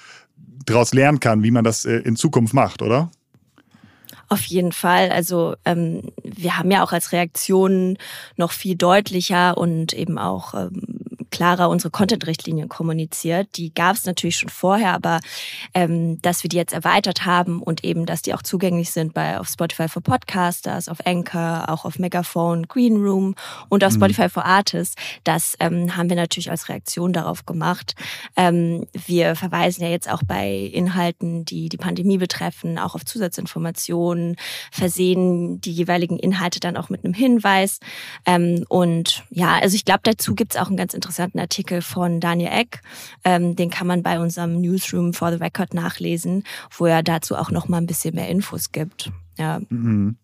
daraus 0.65 0.93
lernen 0.93 1.19
kann, 1.19 1.43
wie 1.43 1.51
man 1.51 1.63
das 1.63 1.85
äh, 1.85 1.97
in 1.97 2.15
Zukunft 2.15 2.53
macht, 2.53 2.81
oder? 2.81 3.11
Auf 4.27 4.43
jeden 4.45 4.71
Fall. 4.71 5.11
Also 5.11 5.55
ähm, 5.65 6.01
wir 6.37 6.57
haben 6.57 6.71
ja 6.71 6.83
auch 6.83 6.91
als 6.91 7.11
Reaktion 7.11 7.97
noch 8.37 8.51
viel 8.51 8.75
deutlicher 8.75 9.57
und 9.57 9.93
eben 9.93 10.17
auch 10.17 10.53
ähm, 10.53 10.94
klarer 11.29 11.69
unsere 11.69 11.91
Content-Richtlinien 11.91 12.69
kommuniziert. 12.69 13.49
Die 13.55 13.73
gab 13.73 13.95
es 13.95 14.05
natürlich 14.05 14.37
schon 14.37 14.49
vorher, 14.49 14.93
aber 14.93 15.19
ähm, 15.73 16.21
dass 16.21 16.43
wir 16.43 16.49
die 16.49 16.57
jetzt 16.57 16.73
erweitert 16.73 17.25
haben 17.25 17.61
und 17.61 17.83
eben, 17.83 18.05
dass 18.05 18.21
die 18.21 18.33
auch 18.33 18.41
zugänglich 18.41 18.91
sind 18.91 19.13
bei 19.13 19.39
auf 19.39 19.47
Spotify 19.47 19.87
for 19.87 20.01
Podcasters, 20.01 20.89
auf 20.89 21.05
Anchor, 21.05 21.69
auch 21.69 21.85
auf 21.85 21.99
Megaphone, 21.99 22.67
Green 22.67 22.97
Room 22.97 23.35
und 23.69 23.83
auf 23.83 23.93
mhm. 23.93 23.97
Spotify 23.97 24.29
for 24.29 24.45
Artists, 24.45 24.95
das 25.23 25.55
ähm, 25.59 25.95
haben 25.95 26.09
wir 26.09 26.15
natürlich 26.15 26.49
als 26.51 26.69
Reaktion 26.69 27.13
darauf 27.13 27.45
gemacht. 27.45 27.95
Ähm, 28.35 28.87
wir 28.93 29.35
verweisen 29.35 29.83
ja 29.83 29.89
jetzt 29.89 30.09
auch 30.09 30.21
bei 30.25 30.51
Inhalten, 30.51 31.45
die 31.45 31.69
die 31.69 31.77
Pandemie 31.77 32.17
betreffen, 32.17 32.77
auch 32.79 32.95
auf 32.95 33.05
Zusatzinformationen, 33.05 34.35
versehen 34.71 35.61
die 35.61 35.71
jeweiligen 35.71 36.17
Inhalte 36.17 36.59
dann 36.59 36.77
auch 36.77 36.89
mit 36.89 37.03
einem 37.03 37.13
Hinweis. 37.13 37.79
Ähm, 38.25 38.65
und 38.69 39.23
ja, 39.29 39.59
also 39.59 39.75
ich 39.75 39.85
glaube, 39.85 40.01
dazu 40.03 40.35
gibt 40.35 40.55
es 40.55 40.61
auch 40.61 40.67
einen 40.67 40.77
ganz 40.77 40.93
interessanten 41.25 41.39
Artikel 41.39 41.81
von 41.81 42.19
Daniel 42.19 42.51
Eck. 42.51 42.81
Ähm, 43.23 43.55
den 43.55 43.69
kann 43.69 43.87
man 43.87 44.03
bei 44.03 44.19
unserem 44.19 44.61
Newsroom 44.61 45.13
for 45.13 45.31
the 45.31 45.37
Record 45.37 45.73
nachlesen, 45.73 46.43
wo 46.77 46.85
er 46.85 47.03
dazu 47.03 47.35
auch 47.35 47.51
noch 47.51 47.67
mal 47.67 47.77
ein 47.77 47.87
bisschen 47.87 48.15
mehr 48.15 48.29
Infos 48.29 48.71
gibt. 48.71 49.11
Ja. 49.37 49.59
Mhm. 49.69 50.17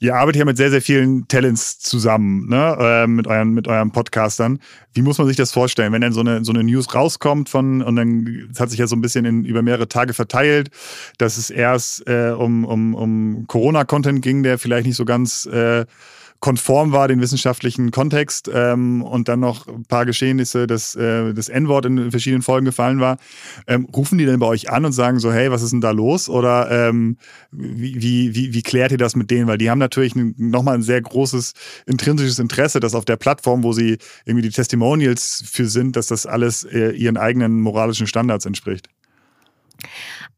Ihr 0.00 0.16
arbeitet 0.16 0.40
ja 0.40 0.44
mit 0.44 0.56
sehr, 0.56 0.70
sehr 0.70 0.82
vielen 0.82 1.28
Talents 1.28 1.78
zusammen, 1.78 2.48
ne? 2.48 2.76
Äh, 2.80 3.06
mit, 3.06 3.28
euren, 3.28 3.50
mit 3.50 3.68
euren 3.68 3.92
Podcastern. 3.92 4.58
Wie 4.94 5.02
muss 5.02 5.18
man 5.18 5.28
sich 5.28 5.36
das 5.36 5.52
vorstellen, 5.52 5.92
wenn 5.92 6.00
dann 6.00 6.12
so 6.12 6.18
eine, 6.18 6.44
so 6.44 6.52
eine 6.52 6.64
News 6.64 6.92
rauskommt 6.92 7.48
von, 7.48 7.82
und 7.82 7.94
dann 7.94 8.48
hat 8.58 8.70
sich 8.70 8.80
ja 8.80 8.88
so 8.88 8.96
ein 8.96 9.00
bisschen 9.00 9.24
in, 9.24 9.44
über 9.44 9.62
mehrere 9.62 9.86
Tage 9.86 10.12
verteilt, 10.12 10.70
dass 11.18 11.38
es 11.38 11.50
erst 11.50 12.08
äh, 12.08 12.34
um, 12.36 12.64
um, 12.64 12.96
um 12.96 13.46
Corona-Content 13.46 14.22
ging, 14.22 14.42
der 14.42 14.58
vielleicht 14.58 14.86
nicht 14.86 14.96
so 14.96 15.04
ganz 15.04 15.46
äh, 15.46 15.86
konform 16.42 16.90
war, 16.90 17.06
den 17.06 17.20
wissenschaftlichen 17.20 17.92
Kontext 17.92 18.50
ähm, 18.52 19.02
und 19.02 19.28
dann 19.28 19.38
noch 19.38 19.68
ein 19.68 19.84
paar 19.84 20.04
Geschehnisse, 20.04 20.66
dass 20.66 20.96
äh, 20.96 21.32
das 21.32 21.48
N-Wort 21.48 21.86
in 21.86 22.10
verschiedenen 22.10 22.42
Folgen 22.42 22.64
gefallen 22.64 22.98
war. 22.98 23.18
Ähm, 23.68 23.84
rufen 23.84 24.18
die 24.18 24.26
denn 24.26 24.40
bei 24.40 24.46
euch 24.46 24.68
an 24.68 24.84
und 24.84 24.90
sagen 24.90 25.20
so, 25.20 25.32
hey, 25.32 25.52
was 25.52 25.62
ist 25.62 25.70
denn 25.70 25.80
da 25.80 25.92
los? 25.92 26.28
Oder 26.28 26.88
ähm, 26.88 27.16
wie, 27.52 28.02
wie, 28.02 28.34
wie, 28.34 28.52
wie 28.52 28.62
klärt 28.62 28.90
ihr 28.90 28.98
das 28.98 29.14
mit 29.14 29.30
denen? 29.30 29.46
Weil 29.46 29.56
die 29.56 29.70
haben 29.70 29.78
natürlich 29.78 30.14
nochmal 30.16 30.74
ein 30.74 30.82
sehr 30.82 31.00
großes 31.00 31.52
intrinsisches 31.86 32.40
Interesse, 32.40 32.80
dass 32.80 32.96
auf 32.96 33.04
der 33.04 33.16
Plattform, 33.16 33.62
wo 33.62 33.72
sie 33.72 33.98
irgendwie 34.24 34.48
die 34.48 34.54
Testimonials 34.54 35.44
für 35.46 35.66
sind, 35.66 35.94
dass 35.94 36.08
das 36.08 36.26
alles 36.26 36.64
äh, 36.64 36.90
ihren 36.90 37.18
eigenen 37.18 37.60
moralischen 37.60 38.08
Standards 38.08 38.46
entspricht. 38.46 38.88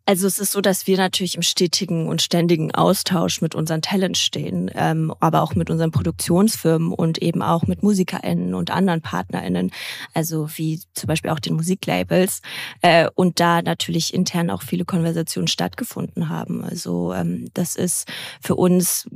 Also 0.06 0.26
es 0.26 0.38
ist 0.38 0.52
so, 0.52 0.60
dass 0.60 0.86
wir 0.86 0.98
natürlich 0.98 1.34
im 1.34 1.42
stetigen 1.42 2.08
und 2.08 2.20
ständigen 2.20 2.74
Austausch 2.74 3.40
mit 3.40 3.54
unseren 3.54 3.80
Talents 3.80 4.20
stehen, 4.20 4.70
ähm, 4.74 5.14
aber 5.18 5.42
auch 5.42 5.54
mit 5.54 5.70
unseren 5.70 5.92
Produktionsfirmen 5.92 6.92
und 6.92 7.22
eben 7.22 7.40
auch 7.40 7.66
mit 7.66 7.82
MusikerInnen 7.82 8.54
und 8.54 8.70
anderen 8.70 9.00
PartnerInnen, 9.00 9.70
also 10.12 10.48
wie 10.56 10.82
zum 10.92 11.06
Beispiel 11.06 11.30
auch 11.30 11.40
den 11.40 11.54
Musiklabels. 11.54 12.42
Äh, 12.82 13.08
und 13.14 13.40
da 13.40 13.62
natürlich 13.62 14.12
intern 14.12 14.50
auch 14.50 14.62
viele 14.62 14.84
Konversationen 14.84 15.48
stattgefunden 15.48 16.28
haben. 16.28 16.62
Also 16.62 17.14
ähm, 17.14 17.48
das 17.54 17.74
ist 17.74 18.06
für 18.42 18.56
uns 18.56 19.08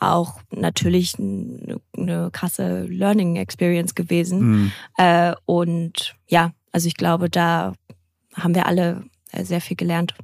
auch 0.00 0.40
natürlich 0.50 1.18
eine 1.18 2.30
krasse 2.30 2.84
Learning 2.84 3.36
Experience 3.36 3.94
gewesen. 3.94 4.40
Mhm. 4.40 4.72
Äh, 4.98 5.34
und 5.46 6.14
ja, 6.28 6.52
also 6.70 6.86
ich 6.86 6.94
glaube, 6.94 7.28
da 7.28 7.72
haben 8.34 8.54
wir 8.54 8.66
alle 8.66 9.04
sehr 9.42 9.60
viel 9.60 9.76
gelernt. 9.76 10.14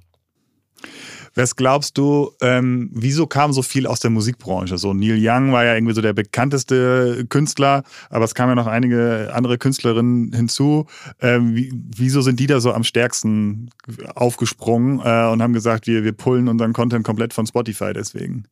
Was 1.34 1.56
glaubst 1.56 1.98
du, 1.98 2.30
ähm, 2.40 2.90
wieso 2.92 3.26
kam 3.26 3.52
so 3.52 3.62
viel 3.62 3.88
aus 3.88 3.98
der 3.98 4.10
Musikbranche? 4.10 4.78
So 4.78 4.94
Neil 4.94 5.18
Young 5.18 5.50
war 5.52 5.64
ja 5.64 5.74
irgendwie 5.74 5.94
so 5.94 6.00
der 6.00 6.12
bekannteste 6.12 7.26
Künstler, 7.28 7.82
aber 8.08 8.24
es 8.24 8.34
kamen 8.34 8.50
ja 8.50 8.54
noch 8.54 8.68
einige 8.68 9.32
andere 9.34 9.58
Künstlerinnen 9.58 10.32
hinzu. 10.32 10.86
Ähm, 11.20 11.56
wie, 11.56 11.72
wieso 11.74 12.20
sind 12.20 12.38
die 12.38 12.46
da 12.46 12.60
so 12.60 12.72
am 12.72 12.84
stärksten 12.84 13.70
aufgesprungen 14.14 15.00
äh, 15.00 15.26
und 15.32 15.42
haben 15.42 15.52
gesagt, 15.52 15.88
wir, 15.88 16.04
wir 16.04 16.12
pullen 16.12 16.48
unseren 16.48 16.72
Content 16.72 17.04
komplett 17.04 17.34
von 17.34 17.46
Spotify 17.46 17.92
deswegen? 17.92 18.44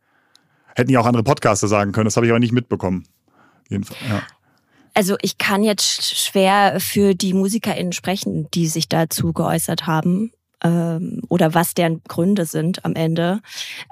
Hätten 0.75 0.91
ja 0.91 1.01
auch 1.01 1.07
andere 1.07 1.23
Podcaster 1.23 1.69
sagen 1.69 1.93
können, 1.93 2.07
das 2.07 2.17
habe 2.17 2.27
ich 2.27 2.33
aber 2.33 2.41
nicht 2.41 2.53
mitbekommen. 2.53 3.05
Jedenfalls, 3.69 4.01
ja. 4.09 4.23
Also 4.95 5.17
ich 5.23 5.39
kann 5.39 5.63
jetzt 5.63 6.05
schwer 6.19 6.79
für 6.79 7.15
die 7.15 7.33
MusikerInnen 7.33 7.93
sprechen, 7.93 8.49
die 8.53 8.67
sich 8.67 8.89
dazu 8.89 9.33
geäußert 9.33 9.87
haben 9.87 10.33
ähm, 10.63 11.21
oder 11.29 11.55
was 11.55 11.75
deren 11.75 12.03
Gründe 12.05 12.47
sind 12.47 12.85
am 12.85 12.95
Ende. 12.95 13.41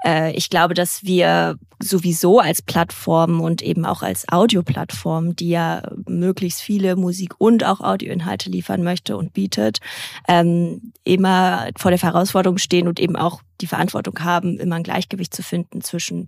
Äh, 0.05 0.31
ich 0.33 0.49
glaube, 0.49 0.73
dass 0.73 1.03
wir 1.03 1.57
sowieso 1.79 2.39
als 2.39 2.61
Plattform 2.61 3.41
und 3.41 3.61
eben 3.61 3.85
auch 3.85 4.03
als 4.03 4.27
Audioplattform, 4.29 5.35
die 5.35 5.49
ja 5.49 5.81
möglichst 6.07 6.61
viele 6.61 6.95
Musik- 6.95 7.35
und 7.39 7.63
auch 7.63 7.81
Audioinhalte 7.81 8.49
liefern 8.49 8.83
möchte 8.83 9.17
und 9.17 9.33
bietet, 9.33 9.79
ähm, 10.27 10.93
immer 11.03 11.69
vor 11.77 11.91
der 11.91 12.01
Herausforderung 12.01 12.57
stehen 12.57 12.87
und 12.87 12.99
eben 12.99 13.15
auch 13.15 13.41
die 13.61 13.67
Verantwortung 13.67 14.19
haben, 14.19 14.59
immer 14.59 14.75
ein 14.75 14.83
Gleichgewicht 14.83 15.33
zu 15.33 15.43
finden 15.43 15.81
zwischen 15.81 16.27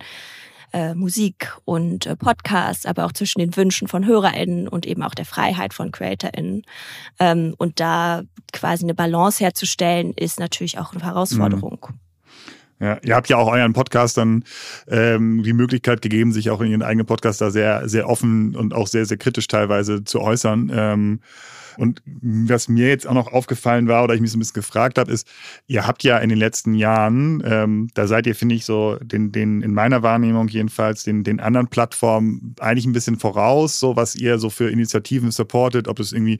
äh, 0.74 0.94
Musik 0.94 1.56
und 1.66 2.06
äh, 2.06 2.16
Podcasts, 2.16 2.86
aber 2.86 3.06
auch 3.06 3.14
zwischen 3.14 3.40
den 3.40 3.56
Wünschen 3.56 3.88
von 3.88 4.06
HörerInnen 4.06 4.68
und 4.68 4.86
eben 4.86 5.04
auch 5.04 5.16
der 5.16 5.26
Freiheit 5.26 5.74
von 5.74 5.92
CreatorInnen. 5.92 6.64
Ähm, 7.20 7.56
und 7.58 7.80
da 7.80 8.24
quasi 8.52 8.84
eine 8.84 8.94
Balance 8.94 9.44
herzustellen, 9.44 10.14
ist 10.16 10.40
natürlich 10.40 10.80
auch 10.80 10.94
eine 10.94 11.04
Herausforderung. 11.04 11.80
Mhm. 11.90 12.00
Ja, 12.84 12.98
ihr 13.02 13.16
habt 13.16 13.30
ja 13.30 13.38
auch 13.38 13.50
euren 13.50 13.72
Podcastern 13.72 14.44
ähm, 14.90 15.42
die 15.42 15.54
Möglichkeit 15.54 16.02
gegeben, 16.02 16.34
sich 16.34 16.50
auch 16.50 16.60
in 16.60 16.70
ihren 16.70 16.82
eigenen 16.82 17.06
Podcast 17.06 17.40
da 17.40 17.50
sehr, 17.50 17.88
sehr 17.88 18.10
offen 18.10 18.58
und 18.58 18.74
auch 18.74 18.88
sehr, 18.88 19.06
sehr 19.06 19.16
kritisch 19.16 19.48
teilweise 19.48 20.04
zu 20.04 20.20
äußern. 20.20 20.70
Ähm, 20.76 21.20
und 21.78 22.02
was 22.06 22.68
mir 22.68 22.90
jetzt 22.90 23.08
auch 23.08 23.14
noch 23.14 23.32
aufgefallen 23.32 23.88
war 23.88 24.04
oder 24.04 24.16
ich 24.16 24.20
mich 24.20 24.32
so 24.32 24.38
ein 24.38 24.40
bisschen 24.40 24.56
gefragt 24.56 24.98
habe, 24.98 25.14
ist, 25.14 25.26
ihr 25.66 25.88
habt 25.88 26.04
ja 26.04 26.18
in 26.18 26.28
den 26.28 26.38
letzten 26.38 26.74
Jahren, 26.74 27.42
ähm, 27.46 27.88
da 27.94 28.06
seid 28.06 28.28
ihr, 28.28 28.36
finde 28.36 28.56
ich, 28.56 28.66
so 28.66 28.98
den, 29.02 29.32
den, 29.32 29.62
in 29.62 29.74
meiner 29.74 30.04
Wahrnehmung 30.04 30.50
jedenfalls, 30.50 31.04
den, 31.04 31.24
den 31.24 31.40
anderen 31.40 31.70
Plattformen 31.70 32.54
eigentlich 32.60 32.86
ein 32.86 32.94
bisschen 32.94 33.18
voraus, 33.18 33.80
so 33.80 33.96
was 33.96 34.14
ihr 34.14 34.40
so 34.40 34.50
für 34.50 34.70
Initiativen 34.70 35.32
supportet, 35.32 35.88
ob 35.88 36.02
es 36.02 36.12
irgendwie 36.12 36.40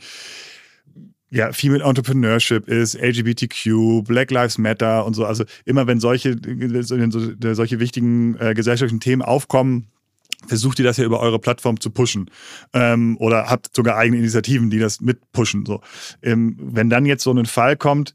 ja, 1.34 1.52
Female 1.52 1.84
Entrepreneurship 1.84 2.68
ist, 2.68 2.94
LGBTQ, 2.94 4.04
Black 4.04 4.30
Lives 4.30 4.60
Matter 4.60 5.04
und 5.04 5.16
so. 5.16 5.26
Also 5.26 5.46
immer 5.66 5.88
wenn 5.88 6.00
solche, 6.00 6.38
solche 7.54 7.80
wichtigen 7.80 8.38
äh, 8.40 8.54
gesellschaftlichen 8.54 9.00
Themen 9.00 9.24
aufkommen, 9.24 9.88
versucht 10.46 10.78
ihr 10.78 10.86
das 10.86 10.98
ja 10.98 11.06
über 11.06 11.22
eure 11.22 11.40
Plattform 11.40 11.80
zu 11.80 11.90
pushen 11.90 12.30
ähm, 12.74 13.18
oder 13.18 13.50
habt 13.50 13.76
sogar 13.76 13.98
eigene 13.98 14.20
Initiativen, 14.20 14.70
die 14.70 14.78
das 14.78 15.02
mitpushen. 15.02 15.66
So, 15.66 15.82
ähm, 16.22 16.56
wenn 16.60 16.92
dann 16.92 17.06
jetzt 17.06 17.24
so 17.24 17.32
ein 17.32 17.46
Fall 17.48 17.78
kommt, 17.78 18.14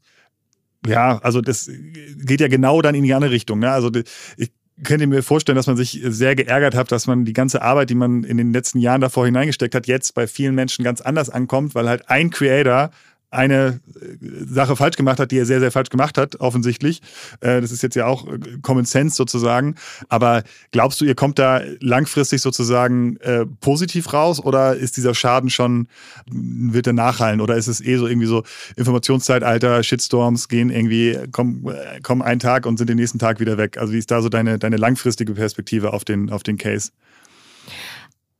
ja, 0.87 1.17
also 1.17 1.41
das 1.41 1.69
geht 2.15 2.39
ja 2.39 2.47
genau 2.47 2.81
dann 2.81 2.95
in 2.95 3.03
die 3.03 3.13
andere 3.13 3.31
Richtung. 3.31 3.59
Ne? 3.59 3.69
Also 3.69 3.91
ich 4.37 4.51
könnte 4.83 5.07
mir 5.07 5.23
vorstellen, 5.23 5.57
dass 5.57 5.67
man 5.67 5.75
sich 5.75 5.99
sehr 6.05 6.35
geärgert 6.35 6.73
hat, 6.73 6.91
dass 6.91 7.05
man 7.05 7.25
die 7.25 7.33
ganze 7.33 7.61
Arbeit, 7.61 7.89
die 7.89 7.95
man 7.95 8.23
in 8.23 8.37
den 8.37 8.53
letzten 8.53 8.79
Jahren 8.79 9.01
davor 9.01 9.25
hineingesteckt 9.25 9.75
hat, 9.75 9.87
jetzt 9.87 10.15
bei 10.15 10.25
vielen 10.25 10.55
Menschen 10.55 10.85
ganz 10.85 11.01
anders 11.01 11.29
ankommt, 11.29 11.75
weil 11.75 11.89
halt 11.89 12.09
ein 12.09 12.29
Creator 12.29 12.91
eine 13.31 13.79
äh, 13.95 14.45
Sache 14.45 14.75
falsch 14.75 14.97
gemacht 14.97 15.19
hat, 15.19 15.31
die 15.31 15.37
er 15.37 15.45
sehr, 15.45 15.59
sehr 15.59 15.71
falsch 15.71 15.89
gemacht 15.89 16.17
hat, 16.17 16.39
offensichtlich. 16.39 17.01
Äh, 17.41 17.61
das 17.61 17.71
ist 17.71 17.83
jetzt 17.83 17.95
ja 17.95 18.05
auch 18.05 18.27
äh, 18.27 18.39
Common 18.61 18.85
Sense 18.85 19.15
sozusagen. 19.15 19.75
Aber 20.07 20.43
glaubst 20.71 20.99
du, 21.01 21.05
ihr 21.05 21.15
kommt 21.15 21.39
da 21.39 21.61
langfristig 21.79 22.41
sozusagen 22.41 23.17
positiv 23.61 24.13
raus 24.13 24.39
oder 24.39 24.75
ist 24.75 24.97
dieser 24.97 25.13
Schaden 25.13 25.49
schon, 25.49 25.87
wird 26.29 26.87
er 26.87 26.93
nachhallen 26.93 27.41
oder 27.41 27.55
ist 27.55 27.67
es 27.67 27.81
eh 27.81 27.97
so 27.97 28.07
irgendwie 28.07 28.27
so 28.27 28.43
Informationszeitalter, 28.75 29.83
Shitstorms 29.83 30.47
gehen 30.47 30.69
irgendwie, 30.69 31.17
kommen, 31.31 31.65
kommen 32.03 32.21
einen 32.21 32.39
Tag 32.39 32.65
und 32.65 32.77
sind 32.77 32.89
den 32.89 32.97
nächsten 32.97 33.19
Tag 33.19 33.39
wieder 33.39 33.57
weg? 33.57 33.77
Also 33.77 33.93
wie 33.93 33.97
ist 33.97 34.11
da 34.11 34.21
so 34.21 34.29
deine, 34.29 34.57
deine 34.57 34.77
langfristige 34.77 35.33
Perspektive 35.33 35.93
auf 35.93 36.05
den, 36.05 36.29
auf 36.29 36.43
den 36.43 36.57
Case? 36.57 36.91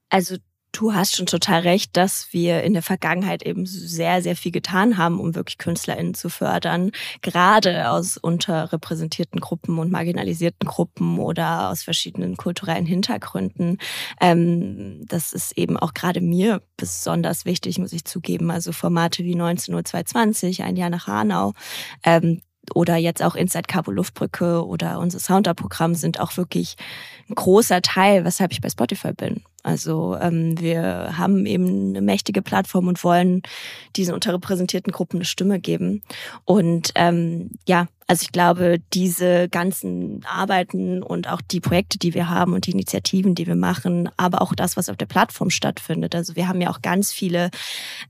Also 0.09 0.37
Du 0.71 0.93
hast 0.93 1.15
schon 1.15 1.25
total 1.25 1.61
recht, 1.61 1.97
dass 1.97 2.31
wir 2.31 2.61
in 2.63 2.73
der 2.73 2.83
Vergangenheit 2.83 3.43
eben 3.43 3.65
sehr, 3.65 4.21
sehr 4.21 4.35
viel 4.35 4.51
getan 4.51 4.97
haben, 4.97 5.19
um 5.19 5.33
wirklich 5.33 5.57
KünstlerInnen 5.57 6.13
zu 6.13 6.29
fördern. 6.29 6.91
Gerade 7.21 7.89
aus 7.89 8.17
unterrepräsentierten 8.17 9.41
Gruppen 9.41 9.79
und 9.79 9.91
marginalisierten 9.91 10.67
Gruppen 10.67 11.17
oder 11.17 11.69
aus 11.69 11.81
verschiedenen 11.81 12.37
kulturellen 12.37 12.85
Hintergründen. 12.85 13.79
Ähm, 14.21 15.01
das 15.07 15.33
ist 15.33 15.57
eben 15.57 15.75
auch 15.75 15.95
gerade 15.95 16.21
mir 16.21 16.61
besonders 16.77 17.45
wichtig, 17.45 17.79
muss 17.79 17.91
ich 17.91 18.05
zugeben. 18.05 18.51
Also 18.51 18.71
Formate 18.71 19.23
wie 19.23 19.35
19 19.35 19.73
Uhr 19.73 19.83
220, 19.83 20.61
ein 20.61 20.75
Jahr 20.75 20.91
nach 20.91 21.07
Hanau. 21.07 21.53
Ähm, 22.03 22.41
oder 22.75 22.95
jetzt 22.95 23.23
auch 23.23 23.35
Inside 23.35 23.67
Cabo 23.67 23.91
Luftbrücke 23.91 24.65
oder 24.65 24.99
unser 24.99 25.19
Sounder-Programm 25.19 25.95
sind 25.95 26.19
auch 26.19 26.37
wirklich 26.37 26.75
ein 27.27 27.35
großer 27.35 27.81
Teil, 27.81 28.25
weshalb 28.25 28.51
ich 28.51 28.61
bei 28.61 28.69
Spotify 28.69 29.13
bin. 29.13 29.43
Also 29.63 30.17
ähm, 30.19 30.59
wir 30.59 31.17
haben 31.17 31.45
eben 31.45 31.89
eine 31.89 32.01
mächtige 32.01 32.41
Plattform 32.41 32.87
und 32.87 33.03
wollen 33.03 33.41
diesen 33.95 34.13
unterrepräsentierten 34.13 34.91
Gruppen 34.91 35.17
eine 35.17 35.25
Stimme 35.25 35.59
geben. 35.59 36.01
Und 36.45 36.91
ähm, 36.95 37.51
ja, 37.67 37.87
also 38.09 38.23
ich 38.23 38.31
glaube, 38.31 38.79
diese 38.91 39.49
ganzen 39.49 40.25
Arbeiten 40.25 41.03
und 41.03 41.29
auch 41.29 41.41
die 41.41 41.59
Projekte, 41.59 41.99
die 41.99 42.15
wir 42.15 42.27
haben 42.27 42.53
und 42.53 42.65
die 42.65 42.71
Initiativen, 42.71 43.35
die 43.35 43.45
wir 43.45 43.55
machen, 43.55 44.09
aber 44.17 44.41
auch 44.41 44.55
das, 44.55 44.77
was 44.77 44.89
auf 44.89 44.97
der 44.97 45.05
Plattform 45.05 45.51
stattfindet. 45.51 46.15
Also 46.15 46.35
wir 46.35 46.47
haben 46.47 46.59
ja 46.59 46.71
auch 46.71 46.81
ganz 46.81 47.11
viele 47.11 47.51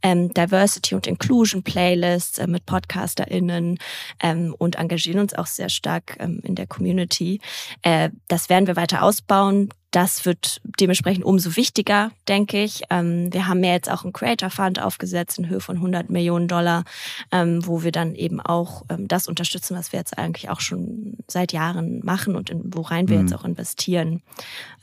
ähm, 0.01 0.33
Diversity 0.33 0.95
und 0.95 1.05
Inclusion 1.05 1.63
Playlists 1.63 2.37
äh, 2.37 2.47
mit 2.47 2.65
PodcasterInnen 2.65 3.77
ähm, 4.21 4.55
und 4.57 4.77
engagieren 4.77 5.19
uns 5.19 5.33
auch 5.33 5.47
sehr 5.47 5.67
stark 5.67 6.15
ähm, 6.19 6.39
in 6.43 6.55
der 6.55 6.67
Community. 6.67 7.41
Äh, 7.81 8.11
das 8.29 8.47
werden 8.47 8.67
wir 8.67 8.77
weiter 8.77 9.03
ausbauen. 9.03 9.67
Das 9.91 10.25
wird 10.25 10.61
dementsprechend 10.79 11.25
umso 11.25 11.55
wichtiger, 11.55 12.11
denke 12.27 12.63
ich. 12.63 12.83
Ähm, 12.89 13.33
wir 13.33 13.47
haben 13.47 13.63
ja 13.63 13.71
jetzt 13.71 13.89
auch 13.89 14.03
einen 14.03 14.13
Creator 14.13 14.49
Fund 14.49 14.79
aufgesetzt 14.79 15.39
in 15.39 15.49
Höhe 15.49 15.61
von 15.61 15.77
100 15.77 16.09
Millionen 16.09 16.47
Dollar, 16.47 16.83
ähm, 17.31 17.65
wo 17.65 17.83
wir 17.83 17.91
dann 17.91 18.13
eben 18.13 18.39
auch 18.39 18.83
ähm, 18.89 19.07
das 19.07 19.27
unterstützen, 19.27 19.75
was 19.75 19.91
wir 19.91 19.99
jetzt 19.99 20.17
eigentlich 20.17 20.49
auch 20.49 20.59
schon 20.59 21.17
seit 21.27 21.53
Jahren 21.53 22.01
machen 22.03 22.35
und 22.35 22.51
in, 22.51 22.73
worein 22.73 23.07
wir 23.09 23.17
mhm. 23.17 23.27
jetzt 23.27 23.35
auch 23.35 23.45
investieren. 23.45 24.21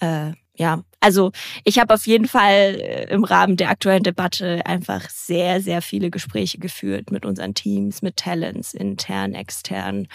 Äh, 0.01 0.33
ja, 0.59 0.83
also 1.01 1.33
ich 1.65 1.79
habe 1.79 1.95
auf 1.95 2.07
jeden 2.07 2.27
Fall 2.27 2.81
äh, 2.81 3.05
im 3.11 3.25
Rahmen 3.25 3.57
der 3.57 3.71
aktuellen 3.71 4.03
Debatte 4.03 4.65
einfach 4.67 5.09
sehr, 5.11 5.61
sehr 5.61 5.83
viele 5.83 6.11
Gespräche 6.11 6.59
geführt 6.59 7.11
mit 7.11 7.25
unseren 7.25 7.55
Teams, 7.55 8.03
mit 8.03 8.17
Talents, 8.17 8.75
intern, 8.75 9.35
extern. 9.35 10.09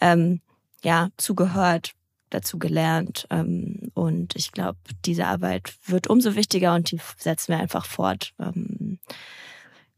Ähm, 0.00 0.40
ja, 0.82 1.08
zugehört, 1.16 1.92
dazu 2.30 2.58
gelernt. 2.58 3.26
Ähm, 3.30 3.90
und 3.94 4.34
ich 4.36 4.52
glaube, 4.52 4.78
diese 5.04 5.26
Arbeit 5.26 5.74
wird 5.86 6.08
umso 6.08 6.34
wichtiger 6.34 6.74
und 6.74 6.90
die 6.90 7.00
setzen 7.16 7.52
wir 7.52 7.60
einfach 7.60 7.86
fort. 7.86 8.32
Ähm, 8.38 8.98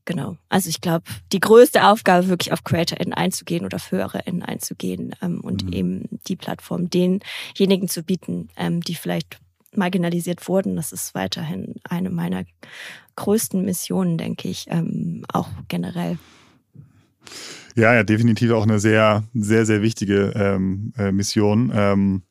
genau. 0.04 0.36
Also 0.48 0.68
ich 0.68 0.80
glaube, 0.80 1.04
die 1.32 1.40
größte 1.40 1.86
Aufgabe, 1.86 2.28
wirklich 2.28 2.52
auf 2.52 2.64
CreatorInnen 2.64 3.14
einzugehen 3.14 3.64
oder 3.64 3.76
auf 3.76 3.90
HörerInnen 3.90 4.42
einzugehen 4.42 5.14
ähm, 5.22 5.40
und 5.40 5.64
mhm. 5.66 5.72
eben 5.72 6.08
die 6.26 6.36
Plattform 6.36 6.90
denjenigen 6.90 7.88
zu 7.88 8.02
bieten, 8.02 8.48
die 8.58 8.94
vielleicht 8.94 9.38
marginalisiert 9.74 10.48
wurden. 10.48 10.76
Das 10.76 10.92
ist 10.92 11.14
weiterhin 11.14 11.76
eine 11.84 12.10
meiner 12.10 12.44
größten 13.16 13.64
Missionen, 13.64 14.18
denke 14.18 14.48
ich, 14.48 14.66
auch 15.32 15.48
generell. 15.68 16.18
Ja, 17.76 17.94
ja, 17.94 18.02
definitiv 18.02 18.50
auch 18.52 18.64
eine 18.64 18.78
sehr, 18.78 19.24
sehr, 19.34 19.64
sehr 19.66 19.82
wichtige 19.82 20.32
ähm, 20.34 20.92
äh, 20.98 21.12
Mission. 21.12 21.70
Ähm, 21.74 22.22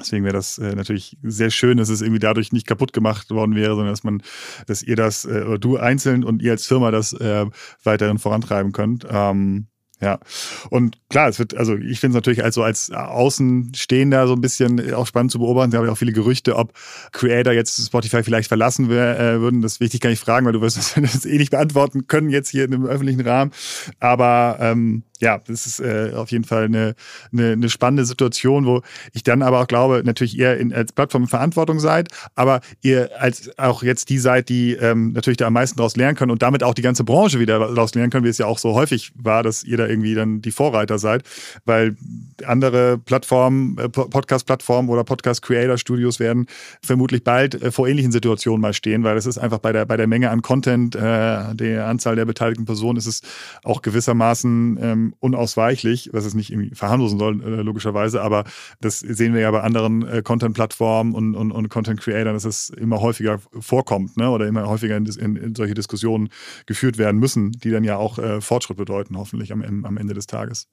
Deswegen 0.00 0.24
wäre 0.24 0.34
das 0.34 0.58
äh, 0.58 0.74
natürlich 0.74 1.18
sehr 1.22 1.50
schön, 1.50 1.76
dass 1.76 1.88
es 1.88 2.00
irgendwie 2.00 2.20
dadurch 2.20 2.52
nicht 2.52 2.66
kaputt 2.66 2.92
gemacht 2.92 3.30
worden 3.30 3.54
wäre, 3.54 3.74
sondern 3.74 3.92
dass 3.92 4.02
man, 4.02 4.22
dass 4.66 4.82
ihr 4.82 4.96
das 4.96 5.24
äh, 5.24 5.42
oder 5.42 5.58
du 5.58 5.76
einzeln 5.76 6.24
und 6.24 6.42
ihr 6.42 6.52
als 6.52 6.66
Firma 6.66 6.90
das 6.90 7.12
äh, 7.12 7.46
weiterhin 7.84 8.18
vorantreiben 8.18 8.72
könnt. 8.72 9.06
Ähm, 9.10 9.66
ja. 10.00 10.18
Und 10.70 10.96
klar, 11.10 11.28
es 11.28 11.38
wird, 11.38 11.54
also 11.54 11.76
ich 11.76 12.00
finde 12.00 12.16
es 12.16 12.22
natürlich 12.22 12.42
als 12.42 12.54
so 12.54 12.62
als 12.62 12.90
Außenstehender 12.90 14.26
so 14.26 14.32
ein 14.32 14.40
bisschen 14.40 14.94
auch 14.94 15.06
spannend 15.06 15.30
zu 15.30 15.38
beobachten. 15.38 15.70
Da 15.70 15.78
habe 15.78 15.86
ich 15.86 15.92
auch 15.92 15.98
viele 15.98 16.12
Gerüchte, 16.12 16.56
ob 16.56 16.72
Creator 17.12 17.52
jetzt 17.52 17.84
Spotify 17.84 18.22
vielleicht 18.22 18.48
verlassen 18.48 18.88
wär, 18.88 19.18
äh, 19.18 19.40
würden. 19.40 19.60
Das 19.60 19.80
ich 19.80 20.00
gar 20.00 20.10
nicht 20.10 20.20
fragen, 20.20 20.46
weil 20.46 20.52
du 20.52 20.60
wirst 20.60 20.96
das 20.96 21.26
eh 21.26 21.36
nicht 21.36 21.50
beantworten 21.50 22.06
können 22.06 22.30
jetzt 22.30 22.48
hier 22.48 22.64
in 22.64 22.74
einem 22.74 22.86
öffentlichen 22.86 23.20
Rahmen. 23.20 23.52
Aber 23.98 24.56
ähm, 24.60 25.02
ja, 25.20 25.38
das 25.46 25.66
ist 25.66 25.80
äh, 25.80 26.12
auf 26.14 26.30
jeden 26.30 26.44
Fall 26.44 26.64
eine, 26.64 26.94
eine, 27.32 27.52
eine 27.52 27.68
spannende 27.68 28.04
Situation, 28.04 28.64
wo 28.66 28.82
ich 29.12 29.22
dann 29.22 29.42
aber 29.42 29.60
auch 29.60 29.66
glaube, 29.66 30.02
natürlich 30.04 30.36
ihr 30.36 30.56
in, 30.56 30.72
als 30.72 30.92
Plattform 30.92 31.24
in 31.24 31.28
Verantwortung 31.28 31.78
seid, 31.78 32.08
aber 32.34 32.60
ihr 32.80 33.10
als 33.18 33.50
auch 33.58 33.82
jetzt 33.82 34.08
die 34.08 34.18
seid, 34.18 34.48
die 34.48 34.72
ähm, 34.72 35.12
natürlich 35.12 35.36
da 35.36 35.46
am 35.46 35.52
meisten 35.52 35.76
daraus 35.76 35.96
lernen 35.96 36.16
können 36.16 36.30
und 36.30 36.42
damit 36.42 36.62
auch 36.62 36.74
die 36.74 36.82
ganze 36.82 37.04
Branche 37.04 37.38
wieder 37.38 37.58
daraus 37.58 37.94
lernen 37.94 38.10
können, 38.10 38.24
wie 38.24 38.30
es 38.30 38.38
ja 38.38 38.46
auch 38.46 38.58
so 38.58 38.74
häufig 38.74 39.12
war, 39.14 39.42
dass 39.42 39.62
ihr 39.62 39.76
da 39.76 39.86
irgendwie 39.86 40.14
dann 40.14 40.40
die 40.40 40.50
Vorreiter 40.50 40.98
seid, 40.98 41.22
weil 41.66 41.96
andere 42.46 42.98
Plattformen, 42.98 43.76
äh, 43.78 43.88
Podcast-Plattformen 43.88 44.88
oder 44.88 45.04
Podcast-Creator-Studios 45.04 46.18
werden 46.18 46.46
vermutlich 46.82 47.24
bald 47.24 47.60
äh, 47.60 47.70
vor 47.70 47.86
ähnlichen 47.86 48.12
Situationen 48.12 48.62
mal 48.62 48.72
stehen, 48.72 49.04
weil 49.04 49.18
es 49.18 49.26
ist 49.26 49.36
einfach 49.36 49.58
bei 49.58 49.72
der, 49.72 49.84
bei 49.84 49.98
der 49.98 50.06
Menge 50.06 50.30
an 50.30 50.40
Content, 50.40 50.96
äh, 50.96 51.54
der 51.54 51.86
Anzahl 51.86 52.16
der 52.16 52.24
beteiligten 52.24 52.64
Personen, 52.64 52.96
ist 52.96 53.06
es 53.06 53.20
auch 53.62 53.82
gewissermaßen 53.82 54.78
ähm, 54.80 55.09
unausweichlich, 55.18 56.10
was 56.12 56.24
es 56.24 56.34
nicht 56.34 56.50
irgendwie 56.50 56.74
verharmlosen 56.74 57.18
soll, 57.18 57.42
äh, 57.42 57.62
logischerweise, 57.62 58.22
aber 58.22 58.44
das 58.80 59.00
sehen 59.00 59.34
wir 59.34 59.40
ja 59.40 59.50
bei 59.50 59.62
anderen 59.62 60.06
äh, 60.06 60.22
Content-Plattformen 60.22 61.14
und, 61.14 61.34
und, 61.34 61.52
und 61.52 61.68
Content-Creatern, 61.68 62.34
dass 62.34 62.44
es 62.44 62.70
immer 62.70 63.00
häufiger 63.00 63.38
vorkommt 63.58 64.16
ne? 64.16 64.30
oder 64.30 64.46
immer 64.46 64.68
häufiger 64.68 64.96
in, 64.96 65.06
in, 65.06 65.36
in, 65.36 65.54
solche 65.54 65.74
Diskussionen 65.74 66.28
geführt 66.66 66.98
werden 66.98 67.18
müssen, 67.18 67.52
die 67.52 67.70
dann 67.70 67.84
ja 67.84 67.96
auch 67.96 68.18
äh, 68.18 68.40
Fortschritt 68.40 68.76
bedeuten, 68.76 69.16
hoffentlich 69.16 69.52
am, 69.52 69.62
am 69.62 69.96
Ende 69.96 70.14
des 70.14 70.26
Tages. 70.26 70.68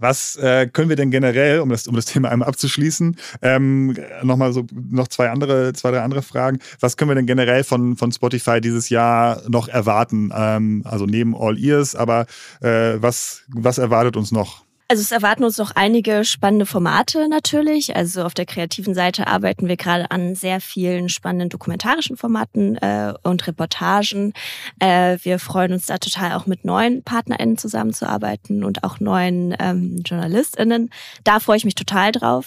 Was 0.00 0.36
äh, 0.36 0.66
können 0.66 0.88
wir 0.88 0.96
denn 0.96 1.10
generell, 1.10 1.60
um 1.60 1.68
das, 1.68 1.86
um 1.86 1.94
das 1.94 2.06
Thema 2.06 2.30
einmal 2.30 2.48
abzuschließen, 2.48 3.16
ähm, 3.42 3.96
nochmal 4.22 4.52
so 4.52 4.66
noch 4.72 5.08
zwei 5.08 5.30
andere, 5.30 5.72
zwei, 5.72 5.90
drei 5.90 6.00
andere 6.00 6.22
Fragen. 6.22 6.58
Was 6.80 6.96
können 6.96 7.10
wir 7.10 7.14
denn 7.14 7.26
generell 7.26 7.64
von, 7.64 7.96
von 7.96 8.10
Spotify 8.12 8.60
dieses 8.60 8.88
Jahr 8.88 9.42
noch 9.48 9.68
erwarten? 9.68 10.32
Ähm, 10.34 10.82
also 10.84 11.06
neben 11.06 11.36
All 11.36 11.58
Ears, 11.58 11.94
aber 11.94 12.26
äh, 12.60 12.94
was, 13.00 13.42
was 13.48 13.78
erwartet 13.78 14.16
uns 14.16 14.32
noch? 14.32 14.64
Also 14.90 15.02
es 15.02 15.12
erwarten 15.12 15.44
uns 15.44 15.56
noch 15.56 15.70
einige 15.76 16.24
spannende 16.24 16.66
Formate 16.66 17.28
natürlich. 17.28 17.94
Also 17.94 18.24
auf 18.24 18.34
der 18.34 18.44
kreativen 18.44 18.92
Seite 18.92 19.28
arbeiten 19.28 19.68
wir 19.68 19.76
gerade 19.76 20.10
an 20.10 20.34
sehr 20.34 20.60
vielen 20.60 21.08
spannenden 21.08 21.48
dokumentarischen 21.48 22.16
Formaten 22.16 22.76
äh, 22.78 23.14
und 23.22 23.46
Reportagen. 23.46 24.32
Äh, 24.80 25.18
wir 25.22 25.38
freuen 25.38 25.74
uns 25.74 25.86
da 25.86 25.98
total 25.98 26.32
auch 26.32 26.46
mit 26.46 26.64
neuen 26.64 27.04
PartnerInnen 27.04 27.56
zusammenzuarbeiten 27.56 28.64
und 28.64 28.82
auch 28.82 28.98
neuen 28.98 29.54
ähm, 29.60 30.02
JournalistInnen. 30.04 30.90
Da 31.22 31.38
freue 31.38 31.58
ich 31.58 31.64
mich 31.64 31.76
total 31.76 32.10
drauf. 32.10 32.46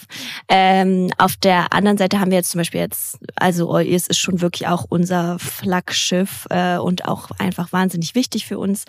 Ähm, 0.50 1.12
auf 1.18 1.38
der 1.38 1.72
anderen 1.72 1.98
Seite 1.98 2.20
haben 2.20 2.32
wir 2.32 2.40
jetzt 2.40 2.52
zum 2.52 2.60
Beispiel 2.60 2.82
jetzt, 2.82 3.20
also 3.38 3.78
es 3.78 4.08
ist 4.08 4.20
schon 4.20 4.42
wirklich 4.42 4.68
auch 4.68 4.84
unser 4.90 5.40
Flaggschiff 5.40 6.46
äh, 6.50 6.76
und 6.76 7.06
auch 7.06 7.32
einfach 7.40 7.72
wahnsinnig 7.72 8.16
wichtig 8.16 8.46
für 8.46 8.60
uns. 8.60 8.84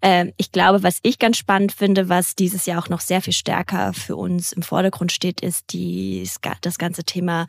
Äh, 0.00 0.32
ich 0.38 0.50
glaube, 0.50 0.82
was 0.82 0.98
ich 1.04 1.20
ganz 1.20 1.36
spannend 1.36 1.70
finde, 1.70 2.08
was 2.08 2.34
dieses 2.34 2.66
Jahr 2.66 2.82
auch 2.82 2.88
noch 2.88 2.95
noch 2.96 3.02
sehr 3.02 3.20
viel 3.20 3.34
stärker 3.34 3.92
für 3.92 4.16
uns 4.16 4.52
im 4.52 4.62
Vordergrund 4.62 5.12
steht, 5.12 5.42
ist 5.42 5.74
die, 5.74 6.26
das 6.62 6.78
ganze 6.78 7.04
Thema, 7.04 7.46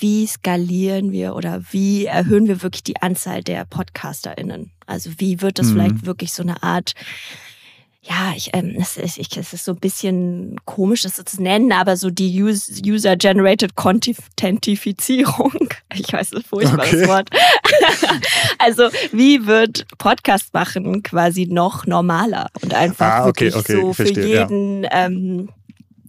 wie 0.00 0.26
skalieren 0.26 1.12
wir 1.12 1.36
oder 1.36 1.62
wie 1.70 2.06
erhöhen 2.06 2.48
wir 2.48 2.62
wirklich 2.62 2.82
die 2.82 3.00
Anzahl 3.00 3.44
der 3.44 3.64
PodcasterInnen? 3.66 4.72
Also 4.86 5.12
wie 5.18 5.42
wird 5.42 5.60
das 5.60 5.68
mhm. 5.68 5.72
vielleicht 5.72 6.06
wirklich 6.06 6.32
so 6.32 6.42
eine 6.42 6.64
Art 6.64 6.94
ja, 8.02 8.32
ich, 8.34 8.50
ähm, 8.54 8.76
es, 8.78 8.96
ist, 8.96 9.18
ich, 9.18 9.36
es 9.36 9.52
ist 9.52 9.64
so 9.66 9.72
ein 9.72 9.78
bisschen 9.78 10.56
komisch, 10.64 11.02
das 11.02 11.16
zu 11.16 11.42
nennen, 11.42 11.70
aber 11.70 11.98
so 11.98 12.08
die 12.08 12.42
User-Generated 12.42 13.74
Contentifizierung. 13.74 15.68
Ich 15.92 16.12
weiß, 16.12 16.30
das 16.30 16.42
ist 16.42 16.48
furchtbares 16.48 16.94
okay. 16.94 17.08
Wort. 17.08 17.30
also, 18.58 18.90
wie 19.10 19.44
wird 19.44 19.86
Podcast 19.98 20.54
machen 20.54 21.02
quasi 21.02 21.46
noch 21.46 21.84
normaler 21.84 22.48
und 22.62 22.72
einfach 22.72 23.06
ah, 23.06 23.26
okay, 23.26 23.52
wirklich 23.52 23.56
okay, 23.56 23.80
so 23.80 23.92
für 23.92 24.06
verstehe, 24.06 24.38
jeden 24.38 24.84
ja. 24.84 24.90
ähm, 24.92 25.48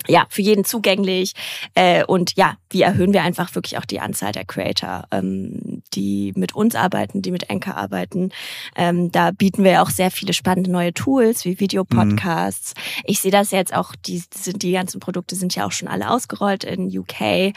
ja, 0.08 0.26
für 0.30 0.42
jeden 0.42 0.66
zugänglich. 0.66 1.34
Äh, 1.76 2.04
und 2.06 2.36
ja, 2.36 2.58
wie 2.70 2.82
erhöhen 2.82 3.14
wir 3.14 3.24
einfach 3.24 3.54
wirklich 3.56 3.78
auch 3.78 3.86
die 3.86 4.00
Anzahl 4.00 4.32
der 4.32 4.46
Creator, 4.46 5.06
ähm, 5.12 5.84
die 5.94 6.34
mit 6.36 6.56
uns 6.56 6.76
arbeiten, 6.76 7.22
die 7.22 7.32
mit 7.32 7.50
Anchor 7.50 7.76
arbeiten. 7.76 8.32
Ähm, 8.76 9.12
da 9.12 9.32
bieten 9.32 9.64
wir 9.64 9.82
auch 9.82 9.90
sehr 9.90 10.12
viele 10.12 10.34
spannende 10.34 10.72
neue 10.72 10.94
Tools 10.94 11.46
wie 11.46 11.60
Videopodcasts. 11.60 12.74
Mhm. 12.76 13.04
Ich 13.06 13.20
sehe 13.20 13.32
das 13.32 13.52
jetzt 13.52 13.74
auch, 13.74 13.96
die, 13.96 14.24
die 14.56 14.72
ganzen 14.72 15.00
Produkte 15.00 15.36
sind 15.36 15.56
ja 15.56 15.66
auch 15.66 15.72
schon 15.72 15.88
alle 15.88 16.10
ausgerollt 16.10 16.64
in 16.64 16.88
UK. 16.98 17.54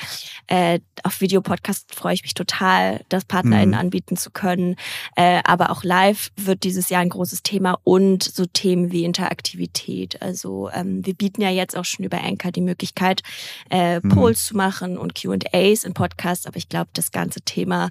Äh, 0.46 0.80
auf 1.02 1.20
Videopodcast 1.20 1.94
freue 1.94 2.14
ich 2.14 2.22
mich 2.22 2.34
total, 2.34 3.04
das 3.08 3.24
PartnerInnen 3.24 3.74
mhm. 3.74 3.80
anbieten 3.80 4.16
zu 4.16 4.30
können. 4.30 4.76
Äh, 5.16 5.40
aber 5.44 5.70
auch 5.70 5.84
live 5.84 6.30
wird 6.36 6.64
dieses 6.64 6.88
Jahr 6.88 7.02
ein 7.02 7.08
großes 7.08 7.42
Thema 7.42 7.78
und 7.84 8.22
so 8.22 8.46
Themen 8.46 8.92
wie 8.92 9.04
Interaktivität. 9.04 10.20
Also 10.22 10.70
ähm, 10.72 11.04
wir 11.04 11.14
bieten 11.14 11.40
ja 11.40 11.50
jetzt 11.50 11.76
auch 11.76 11.84
schon 11.84 12.04
über 12.04 12.22
Anchor 12.22 12.33
Anchor 12.34 12.52
die 12.52 12.60
Möglichkeit, 12.60 13.22
äh, 13.70 14.00
mhm. 14.00 14.08
Polls 14.08 14.46
zu 14.46 14.56
machen 14.56 14.98
und 14.98 15.14
QAs 15.14 15.84
in 15.84 15.94
Podcasts. 15.94 16.46
Aber 16.46 16.56
ich 16.56 16.68
glaube, 16.68 16.90
das 16.92 17.12
ganze 17.12 17.40
Thema, 17.42 17.90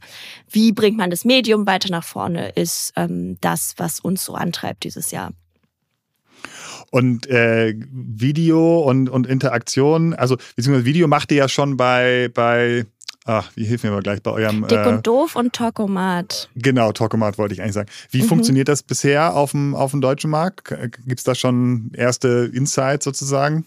wie 0.50 0.72
bringt 0.72 0.98
man 0.98 1.10
das 1.10 1.26
Medium 1.26 1.66
weiter 1.66 1.90
nach 1.90 2.04
vorne, 2.04 2.50
ist 2.50 2.94
ähm, 2.96 3.38
das, 3.42 3.74
was 3.78 4.00
uns 4.00 4.26
so 4.26 4.36
antreibt 4.36 4.84
dieses 4.84 5.12
Jahr. 5.12 5.32
Und 6.92 7.28
äh, 7.28 7.74
Video 7.90 8.82
und, 8.82 9.10
und 9.10 9.26
Interaktion, 9.26 10.14
also 10.14 10.38
beziehungsweise 10.56 10.86
Video 10.86 11.08
macht 11.08 11.32
ihr 11.32 11.38
ja 11.38 11.50
schon 11.50 11.78
bei, 11.78 12.30
bei 12.34 12.86
Ach, 13.26 13.52
wie 13.56 13.64
hilft 13.64 13.86
mir 13.86 13.92
mal 13.92 14.02
gleich 14.02 14.22
bei 14.22 14.32
eurem. 14.32 14.68
Dick 14.68 14.86
und 14.86 14.98
äh, 14.98 15.02
Doof 15.02 15.36
und 15.36 15.54
Talkomat. 15.54 16.50
Genau, 16.56 16.92
Talkomat 16.92 17.38
wollte 17.38 17.54
ich 17.54 17.62
eigentlich 17.62 17.74
sagen. 17.74 17.90
Wie 18.10 18.22
mhm. 18.22 18.28
funktioniert 18.28 18.68
das 18.68 18.84
bisher 18.84 19.34
auf 19.36 19.52
dem, 19.52 19.76
auf 19.76 19.92
dem 19.92 20.02
deutschen 20.02 20.30
Markt? 20.30 20.74
Gibt 21.06 21.20
es 21.20 21.24
da 21.24 21.34
schon 21.34 21.92
erste 21.96 22.52
Insights 22.54 23.06
sozusagen? 23.06 23.66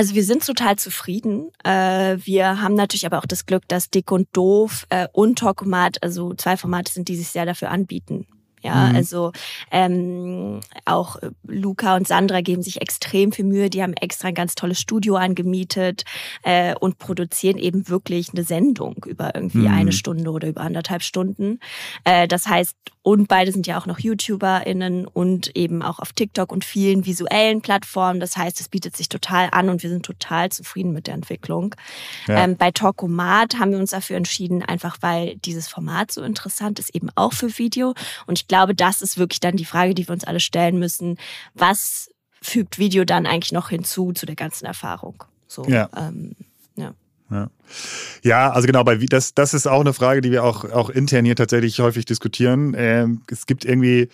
Also 0.00 0.14
wir 0.14 0.24
sind 0.24 0.46
total 0.46 0.76
zufrieden. 0.76 1.50
Äh, 1.62 2.16
wir 2.24 2.62
haben 2.62 2.72
natürlich 2.72 3.04
aber 3.04 3.18
auch 3.18 3.26
das 3.26 3.44
Glück, 3.44 3.68
dass 3.68 3.90
Dick 3.90 4.10
und 4.10 4.28
Doof 4.32 4.86
äh, 4.88 5.06
und 5.12 5.38
Talkomat, 5.38 6.02
also 6.02 6.32
zwei 6.32 6.56
Formate 6.56 6.90
sind, 6.90 7.08
die 7.08 7.16
sich 7.16 7.28
sehr 7.28 7.44
dafür 7.44 7.70
anbieten. 7.70 8.26
Ja, 8.62 8.88
mhm. 8.88 8.96
also 8.96 9.32
ähm, 9.70 10.60
auch 10.84 11.16
äh, 11.16 11.30
Luca 11.46 11.96
und 11.96 12.06
Sandra 12.06 12.40
geben 12.40 12.62
sich 12.62 12.80
extrem 12.80 13.32
viel 13.32 13.44
Mühe. 13.44 13.70
Die 13.70 13.82
haben 13.82 13.94
extra 13.94 14.28
ein 14.28 14.34
ganz 14.34 14.54
tolles 14.54 14.80
Studio 14.80 15.16
angemietet 15.16 16.04
äh, 16.42 16.74
und 16.74 16.98
produzieren 16.98 17.58
eben 17.58 17.88
wirklich 17.88 18.30
eine 18.34 18.44
Sendung 18.44 19.04
über 19.06 19.34
irgendwie 19.34 19.68
mhm. 19.68 19.74
eine 19.74 19.92
Stunde 19.92 20.30
oder 20.30 20.48
über 20.48 20.60
anderthalb 20.60 21.02
Stunden. 21.02 21.58
Äh, 22.04 22.28
das 22.28 22.46
heißt, 22.46 22.76
und 23.02 23.28
beide 23.28 23.50
sind 23.50 23.66
ja 23.66 23.78
auch 23.78 23.86
noch 23.86 23.98
YouTuberInnen 23.98 25.06
und 25.06 25.56
eben 25.56 25.82
auch 25.82 26.00
auf 26.00 26.12
TikTok 26.12 26.52
und 26.52 26.66
vielen 26.66 27.06
visuellen 27.06 27.62
Plattformen. 27.62 28.20
Das 28.20 28.36
heißt, 28.36 28.60
es 28.60 28.68
bietet 28.68 28.94
sich 28.94 29.08
total 29.08 29.48
an 29.52 29.70
und 29.70 29.82
wir 29.82 29.88
sind 29.88 30.04
total 30.04 30.50
zufrieden 30.50 30.92
mit 30.92 31.06
der 31.06 31.14
Entwicklung. 31.14 31.74
Ja. 32.28 32.44
Ähm, 32.44 32.58
bei 32.58 32.70
Talkomat 32.70 33.58
haben 33.58 33.70
wir 33.70 33.78
uns 33.78 33.92
dafür 33.92 34.18
entschieden, 34.18 34.62
einfach 34.62 34.98
weil 35.00 35.36
dieses 35.36 35.66
Format 35.66 36.12
so 36.12 36.22
interessant 36.22 36.78
ist, 36.78 36.94
eben 36.94 37.08
auch 37.14 37.32
für 37.32 37.56
Video. 37.56 37.94
Und 38.26 38.38
ich 38.38 38.46
glaube, 38.50 38.74
das 38.74 39.00
ist 39.00 39.16
wirklich 39.16 39.38
dann 39.38 39.56
die 39.56 39.64
Frage, 39.64 39.94
die 39.94 40.08
wir 40.08 40.12
uns 40.12 40.24
alle 40.24 40.40
stellen 40.40 40.78
müssen. 40.78 41.16
Was 41.54 42.10
fügt 42.42 42.78
Video 42.78 43.04
dann 43.04 43.24
eigentlich 43.24 43.52
noch 43.52 43.70
hinzu 43.70 44.12
zu 44.12 44.26
der 44.26 44.34
ganzen 44.34 44.66
Erfahrung? 44.66 45.22
So, 45.46 45.64
ja. 45.66 45.88
Ähm, 45.96 46.34
ja. 46.76 46.92
Ja. 47.30 47.48
ja, 48.24 48.50
also 48.50 48.66
genau, 48.66 48.82
bei 48.82 48.96
das, 48.96 49.34
das 49.34 49.54
ist 49.54 49.68
auch 49.68 49.80
eine 49.80 49.92
Frage, 49.92 50.20
die 50.20 50.32
wir 50.32 50.42
auch, 50.42 50.64
auch 50.64 50.90
intern 50.90 51.24
hier 51.24 51.36
tatsächlich 51.36 51.78
häufig 51.78 52.04
diskutieren. 52.06 52.74
Ähm, 52.76 53.22
es 53.30 53.46
gibt 53.46 53.64
irgendwie 53.64 54.08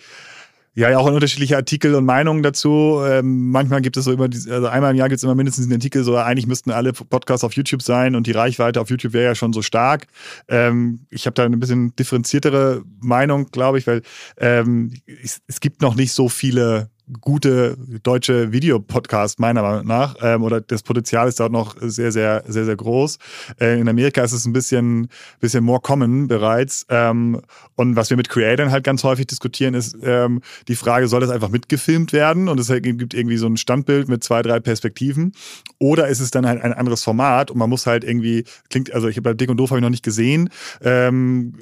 ja, 0.77 0.91
ja 0.91 0.99
auch 0.99 1.07
unterschiedliche 1.07 1.55
Artikel 1.55 1.95
und 1.95 2.05
Meinungen 2.05 2.43
dazu. 2.43 3.01
Ähm, 3.03 3.49
manchmal 3.49 3.81
gibt 3.81 3.97
es 3.97 4.05
so 4.05 4.11
immer, 4.11 4.27
diese, 4.27 4.53
also 4.53 4.67
einmal 4.67 4.91
im 4.91 4.97
Jahr 4.97 5.09
gibt 5.09 5.17
es 5.17 5.23
immer 5.23 5.33
mindestens 5.33 5.65
einen 5.65 5.73
Artikel, 5.73 6.03
so 6.03 6.15
eigentlich 6.17 6.45
müssten 6.45 6.69
alle 6.69 6.93
Podcasts 6.93 7.43
auf 7.43 7.53
YouTube 7.53 7.81
sein 7.81 8.15
und 8.15 8.27
die 8.27 8.31
Reichweite 8.31 8.79
auf 8.79 8.91
YouTube 8.91 9.13
wäre 9.13 9.25
ja 9.25 9.35
schon 9.35 9.53
so 9.53 9.63
stark. 9.63 10.05
Ähm, 10.47 10.99
ich 11.09 11.25
habe 11.25 11.33
da 11.33 11.45
eine 11.45 11.57
bisschen 11.57 11.95
differenziertere 11.95 12.83
Meinung, 12.99 13.49
glaube 13.49 13.79
ich, 13.79 13.87
weil 13.87 14.03
ähm, 14.37 14.93
es, 15.23 15.41
es 15.47 15.59
gibt 15.61 15.81
noch 15.81 15.95
nicht 15.95 16.13
so 16.13 16.29
viele 16.29 16.91
gute 17.21 17.77
deutsche 18.03 18.51
Videopodcast, 18.51 19.39
meiner 19.39 19.61
Meinung 19.61 19.87
nach. 19.87 20.15
Ähm, 20.21 20.43
oder 20.43 20.61
das 20.61 20.83
Potenzial 20.83 21.27
ist 21.27 21.39
dort 21.39 21.51
noch 21.51 21.75
sehr, 21.79 22.11
sehr, 22.11 22.43
sehr, 22.47 22.65
sehr 22.65 22.75
groß. 22.75 23.17
Äh, 23.59 23.79
in 23.79 23.87
Amerika 23.87 24.23
ist 24.23 24.33
es 24.33 24.45
ein 24.45 24.53
bisschen, 24.53 25.07
bisschen 25.39 25.63
more 25.63 25.79
common 25.79 26.27
bereits. 26.27 26.85
Ähm, 26.89 27.41
und 27.75 27.95
was 27.95 28.09
wir 28.09 28.17
mit 28.17 28.29
Creators 28.29 28.71
halt 28.71 28.83
ganz 28.83 29.03
häufig 29.03 29.27
diskutieren, 29.27 29.73
ist 29.73 29.97
ähm, 30.03 30.41
die 30.67 30.75
Frage, 30.75 31.07
soll 31.07 31.21
das 31.21 31.29
einfach 31.29 31.49
mitgefilmt 31.49 32.13
werden? 32.13 32.49
Und 32.49 32.59
es 32.59 32.67
gibt 32.67 33.13
irgendwie 33.13 33.37
so 33.37 33.47
ein 33.47 33.57
Standbild 33.57 34.09
mit 34.09 34.23
zwei, 34.23 34.41
drei 34.41 34.59
Perspektiven. 34.59 35.33
Oder 35.79 36.07
ist 36.07 36.19
es 36.19 36.31
dann 36.31 36.45
halt 36.45 36.61
ein 36.61 36.73
anderes 36.73 37.03
Format 37.03 37.51
und 37.51 37.57
man 37.57 37.69
muss 37.69 37.85
halt 37.87 38.03
irgendwie, 38.03 38.43
klingt, 38.69 38.93
also 38.93 39.07
ich 39.07 39.17
habe 39.17 39.29
bei 39.29 39.33
Dick 39.33 39.49
und 39.49 39.57
Doof 39.57 39.69
habe 39.69 39.79
ich 39.79 39.83
noch 39.83 39.89
nicht 39.89 40.03
gesehen. 40.03 40.49
Ähm, 40.81 41.53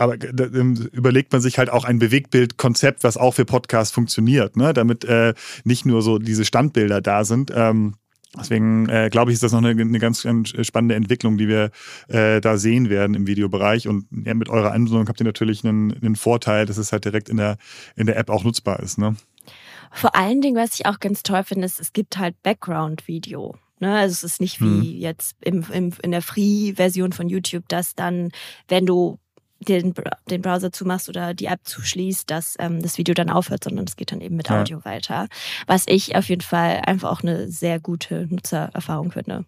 aber 0.00 0.14
überlegt 0.14 1.30
man 1.32 1.42
sich 1.42 1.58
halt 1.58 1.68
auch 1.68 1.84
ein 1.84 1.98
Bewegtbildkonzept, 1.98 3.04
was 3.04 3.18
auch 3.18 3.34
für 3.34 3.44
Podcasts 3.44 3.94
funktioniert, 3.94 4.56
ne? 4.56 4.72
damit 4.72 5.04
äh, 5.04 5.34
nicht 5.64 5.84
nur 5.84 6.00
so 6.00 6.18
diese 6.18 6.46
Standbilder 6.46 7.02
da 7.02 7.24
sind. 7.24 7.52
Ähm, 7.54 7.94
Deswegen 8.38 8.88
äh, 8.88 9.08
glaube 9.10 9.32
ich, 9.32 9.34
ist 9.34 9.42
das 9.42 9.50
noch 9.50 9.58
eine, 9.58 9.70
eine 9.70 9.98
ganz, 9.98 10.22
ganz, 10.22 10.50
spannende 10.64 10.94
Entwicklung, 10.94 11.36
die 11.36 11.48
wir 11.48 11.72
äh, 12.06 12.40
da 12.40 12.58
sehen 12.58 12.88
werden 12.88 13.14
im 13.14 13.26
Videobereich. 13.26 13.88
Und 13.88 14.06
ja, 14.24 14.34
mit 14.34 14.48
eurer 14.48 14.70
Anwendung 14.70 15.08
habt 15.08 15.20
ihr 15.20 15.26
natürlich 15.26 15.64
einen, 15.64 15.92
einen 15.92 16.14
Vorteil, 16.14 16.64
dass 16.64 16.78
es 16.78 16.92
halt 16.92 17.04
direkt 17.04 17.28
in 17.28 17.38
der, 17.38 17.56
in 17.96 18.06
der 18.06 18.16
App 18.16 18.30
auch 18.30 18.44
nutzbar 18.44 18.78
ist. 18.78 18.98
Ne? 18.98 19.16
Vor 19.90 20.14
allen 20.14 20.40
Dingen, 20.40 20.54
was 20.54 20.74
ich 20.74 20.86
auch 20.86 21.00
ganz 21.00 21.24
toll 21.24 21.42
finde, 21.42 21.64
ist, 21.64 21.80
es 21.80 21.92
gibt 21.92 22.18
halt 22.18 22.40
Background-Video. 22.44 23.56
Ne? 23.80 23.98
Also 23.98 24.12
es 24.12 24.22
ist 24.22 24.40
nicht 24.40 24.60
wie 24.60 24.92
hm. 24.92 25.00
jetzt 25.00 25.34
im, 25.40 25.64
im, 25.72 25.92
in 26.00 26.12
der 26.12 26.22
Free-Version 26.22 27.12
von 27.12 27.28
YouTube, 27.28 27.68
dass 27.68 27.96
dann, 27.96 28.30
wenn 28.68 28.86
du 28.86 29.18
den, 29.60 29.94
den 30.30 30.42
Browser 30.42 30.72
zumachst 30.72 31.08
oder 31.08 31.34
die 31.34 31.46
App 31.46 31.60
zuschließt, 31.64 32.30
dass 32.30 32.56
ähm, 32.58 32.82
das 32.82 32.98
Video 32.98 33.14
dann 33.14 33.30
aufhört, 33.30 33.64
sondern 33.64 33.86
es 33.86 33.96
geht 33.96 34.12
dann 34.12 34.20
eben 34.20 34.36
mit 34.36 34.48
ja. 34.48 34.60
Audio 34.60 34.84
weiter. 34.84 35.28
Was 35.66 35.84
ich 35.86 36.16
auf 36.16 36.28
jeden 36.28 36.40
Fall 36.40 36.82
einfach 36.86 37.10
auch 37.10 37.22
eine 37.22 37.48
sehr 37.48 37.78
gute 37.78 38.26
Nutzererfahrung 38.30 39.12
finde. 39.12 39.44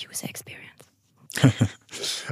User 0.00 0.28
Experience. 0.28 0.68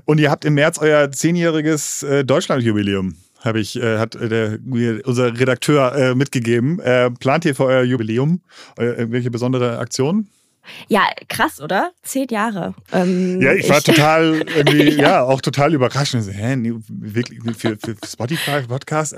Und 0.05 0.19
ihr 0.19 0.31
habt 0.31 0.45
im 0.45 0.55
März 0.55 0.79
euer 0.79 1.11
zehnjähriges 1.11 2.03
äh, 2.03 2.25
Deutschland-Jubiläum 2.25 3.17
habe 3.47 3.61
ich, 3.61 3.81
äh, 3.81 3.99
hat 3.99 4.15
äh, 4.17 4.29
der, 4.29 4.59
unser 5.07 5.39
Redakteur 5.39 5.95
äh, 5.95 6.15
mitgegeben. 6.15 6.81
Äh, 6.81 7.11
plant 7.13 7.45
ihr 7.45 7.55
für 7.55 7.65
euer 7.65 7.83
Jubiläum 7.83 8.43
äh, 8.79 8.85
irgendwelche 8.85 9.31
besondere 9.31 9.79
Aktionen? 9.79 10.29
Ja, 10.89 11.03
krass, 11.29 11.61
oder? 11.61 11.93
Zehn 12.03 12.29
Jahre. 12.31 12.75
Ähm, 12.93 13.41
ja, 13.41 13.53
ich 13.55 13.69
war 13.69 13.79
ich, 13.79 13.85
total 13.85 14.43
irgendwie, 14.55 14.91
ja. 14.91 15.09
ja. 15.09 15.23
auch 15.23 15.41
total 15.41 15.75
überrascht. 15.75 16.17
So, 16.19 16.31
hä, 16.31 16.57
wirklich 16.89 17.41
für, 17.57 17.77
für 17.77 17.97
Spotify 18.07 18.63
Podcast 18.67 19.15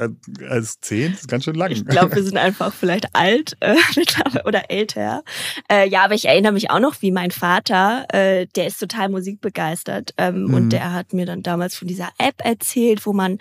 als 0.48 0.80
zehn? 0.80 1.12
Das 1.12 1.20
ist 1.22 1.28
ganz 1.28 1.44
schön 1.44 1.54
lang. 1.54 1.70
Ich 1.70 1.84
glaube, 1.84 2.14
wir 2.14 2.22
sind 2.22 2.36
einfach 2.36 2.72
vielleicht 2.72 3.14
alt 3.14 3.56
äh, 3.60 3.76
oder 4.44 4.70
älter. 4.70 5.22
Äh, 5.70 5.88
ja, 5.88 6.04
aber 6.04 6.14
ich 6.14 6.26
erinnere 6.26 6.52
mich 6.52 6.70
auch 6.70 6.80
noch, 6.80 7.00
wie 7.02 7.10
mein 7.10 7.30
Vater, 7.30 8.06
äh, 8.12 8.46
der 8.56 8.66
ist 8.66 8.78
total 8.78 9.08
musikbegeistert 9.08 10.14
ähm, 10.16 10.44
mhm. 10.44 10.54
und 10.54 10.68
der 10.70 10.92
hat 10.92 11.12
mir 11.12 11.26
dann 11.26 11.42
damals 11.42 11.76
von 11.76 11.88
dieser 11.88 12.08
App 12.18 12.44
erzählt, 12.44 13.06
wo 13.06 13.12
man 13.12 13.38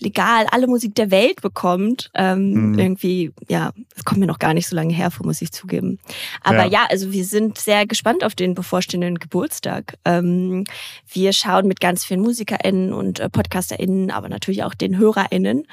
legal 0.00 0.46
alle 0.50 0.66
Musik 0.66 0.94
der 0.94 1.10
Welt 1.10 1.40
bekommt. 1.42 2.10
Ähm, 2.14 2.70
mhm. 2.70 2.78
Irgendwie, 2.78 3.32
ja, 3.48 3.72
das 3.94 4.04
kommt 4.04 4.20
mir 4.20 4.26
noch 4.26 4.38
gar 4.38 4.54
nicht 4.54 4.68
so 4.68 4.76
lange 4.76 4.94
her 4.94 5.10
muss 5.22 5.40
ich 5.40 5.50
zugeben. 5.50 5.98
Aber 6.42 6.64
ja. 6.64 6.82
ja, 6.82 6.86
also 6.90 7.12
wir 7.12 7.24
sind 7.24 7.58
sehr 7.58 7.86
gespannt 7.86 8.22
auf 8.22 8.34
den 8.34 8.54
bevorstehenden 8.54 9.18
Geburtstag. 9.18 9.98
Ähm, 10.04 10.64
wir 11.10 11.32
schauen 11.32 11.66
mit 11.66 11.80
ganz 11.80 12.04
vielen 12.04 12.20
MusikerInnen 12.20 12.92
und 12.92 13.18
äh, 13.18 13.30
PodcasterInnen, 13.30 14.10
aber 14.10 14.28
natürlich 14.28 14.62
auch 14.62 14.74
den 14.74 14.98
HörerInnen 14.98 15.66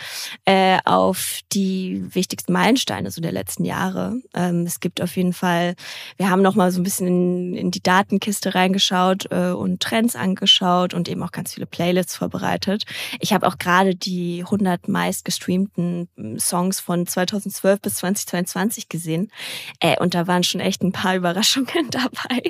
äh, 0.46 0.80
auf 0.86 1.40
die 1.52 2.04
wichtigsten 2.14 2.54
Meilensteine 2.54 3.12
so 3.12 3.22
der 3.22 3.32
letzten 3.32 3.66
Jahre. 3.66 4.16
Ähm, 4.34 4.66
es 4.66 4.80
gibt 4.80 5.02
auf 5.02 5.16
jeden 5.18 5.34
Fall, 5.34 5.76
wir 6.18 6.30
haben 6.30 6.42
noch 6.42 6.56
mal 6.56 6.72
so 6.72 6.80
ein 6.80 6.84
bisschen 6.84 7.08
in, 7.08 7.54
in 7.54 7.72
die 7.72 7.84
Datenkiste 7.84 8.56
reingeschaut 8.56 9.28
äh, 9.32 9.52
und 9.52 9.82
Trends 9.82 10.16
angeschaut 10.16 10.94
und 10.94 11.10
eben 11.10 11.22
auch 11.24 11.32
ganz 11.32 11.54
viele 11.54 11.66
Playlists 11.66 12.16
vorbereitet. 12.16 12.86
Ich 13.20 13.34
habe 13.34 13.48
auch 13.48 13.58
gerade 13.58 13.96
die 13.96 14.13
die 14.14 14.42
100 14.44 14.88
meist 14.88 15.26
gestreamten 15.26 16.08
hm, 16.16 16.40
Songs 16.40 16.80
von 16.80 17.08
2012 17.08 17.82
bis 17.82 17.96
2022 17.96 18.90
gesehen. 18.90 19.32
Äh, 19.80 20.00
und 20.00 20.14
da 20.14 20.28
waren 20.28 20.44
schon 20.44 20.62
echt 20.62 20.84
ein 20.84 20.92
paar 20.92 21.16
Überraschungen 21.24 21.90
dabei. 21.90 22.44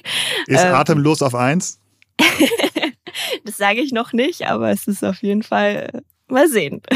Ist 0.48 0.64
ähm, 0.64 0.74
Atemlos 0.74 1.22
auf 1.22 1.36
eins? 1.36 1.80
das 3.46 3.58
sage 3.58 3.80
ich 3.82 3.92
noch 3.92 4.14
nicht, 4.14 4.48
aber 4.48 4.72
es 4.72 4.88
ist 4.88 5.04
auf 5.04 5.22
jeden 5.24 5.44
Fall 5.44 5.90
äh, 5.94 6.02
mal 6.32 6.48
sehen. 6.48 6.82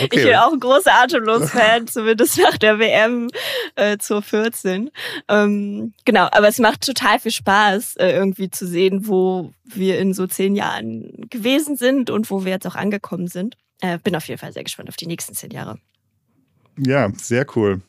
Okay. 0.00 0.16
Ich 0.16 0.24
bin 0.24 0.34
auch 0.36 0.52
ein 0.52 0.60
großer 0.60 0.92
Atemlos-Fan, 0.92 1.86
zumindest 1.88 2.38
nach 2.38 2.56
der 2.56 2.78
WM 2.78 3.28
äh, 3.74 3.98
zur 3.98 4.22
14. 4.22 4.90
Ähm, 5.28 5.94
genau, 6.04 6.28
aber 6.30 6.48
es 6.48 6.58
macht 6.58 6.86
total 6.86 7.18
viel 7.18 7.32
Spaß, 7.32 7.96
äh, 7.96 8.10
irgendwie 8.10 8.50
zu 8.50 8.66
sehen, 8.66 9.06
wo 9.06 9.52
wir 9.64 9.98
in 9.98 10.14
so 10.14 10.26
zehn 10.26 10.54
Jahren 10.54 11.26
gewesen 11.30 11.76
sind 11.76 12.10
und 12.10 12.30
wo 12.30 12.44
wir 12.44 12.52
jetzt 12.52 12.66
auch 12.66 12.76
angekommen 12.76 13.28
sind. 13.28 13.56
Äh, 13.80 13.98
bin 13.98 14.14
auf 14.14 14.28
jeden 14.28 14.38
Fall 14.38 14.52
sehr 14.52 14.64
gespannt 14.64 14.88
auf 14.88 14.96
die 14.96 15.06
nächsten 15.06 15.34
zehn 15.34 15.50
Jahre. 15.50 15.78
Ja, 16.78 17.10
sehr 17.16 17.46
cool. 17.56 17.82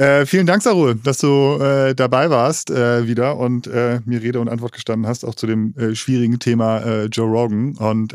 Äh, 0.00 0.24
vielen 0.24 0.46
Dank, 0.46 0.62
Sarul, 0.62 0.94
dass 0.94 1.18
du 1.18 1.58
äh, 1.60 1.94
dabei 1.94 2.30
warst 2.30 2.70
äh, 2.70 3.06
wieder 3.06 3.36
und 3.36 3.66
äh, 3.66 4.00
mir 4.06 4.22
Rede 4.22 4.40
und 4.40 4.48
Antwort 4.48 4.72
gestanden 4.72 5.06
hast, 5.06 5.24
auch 5.24 5.34
zu 5.34 5.46
dem 5.46 5.74
äh, 5.76 5.94
schwierigen 5.94 6.38
Thema 6.38 6.78
äh, 6.78 7.04
Joe 7.04 7.28
Rogan. 7.28 7.76
Und 7.76 8.14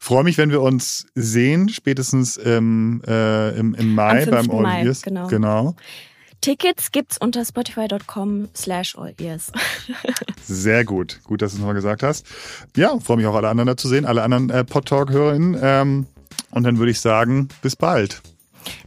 freue 0.00 0.24
mich, 0.24 0.36
wenn 0.36 0.50
wir 0.50 0.60
uns 0.62 1.06
sehen, 1.14 1.68
spätestens 1.68 2.36
im, 2.36 3.02
im, 3.06 3.74
im 3.74 3.94
Mai 3.94 4.26
beim 4.26 4.50
All 4.50 4.62
Mai, 4.62 4.82
Ears. 4.82 5.02
Genau. 5.02 5.28
genau. 5.28 5.76
Tickets 6.40 6.90
gibt's 6.90 7.18
unter 7.18 7.44
spotify.com 7.44 8.48
slash 8.56 8.96
all 8.98 9.14
ears. 9.20 9.52
Sehr 10.44 10.84
gut. 10.84 11.20
Gut, 11.22 11.40
dass 11.40 11.52
du 11.52 11.56
es 11.56 11.60
nochmal 11.60 11.76
gesagt 11.76 12.02
hast. 12.02 12.26
Ja, 12.76 12.98
freue 12.98 13.18
mich 13.18 13.26
auch 13.26 13.36
alle 13.36 13.48
anderen 13.48 13.68
da 13.68 13.76
zu 13.76 13.86
sehen, 13.86 14.06
alle 14.06 14.22
anderen 14.22 14.50
äh, 14.50 14.64
Podtalk-HörerInnen. 14.64 15.56
Ähm, 15.62 16.06
und 16.50 16.64
dann 16.64 16.78
würde 16.78 16.90
ich 16.90 17.00
sagen, 17.00 17.48
bis 17.62 17.76
bald. 17.76 18.22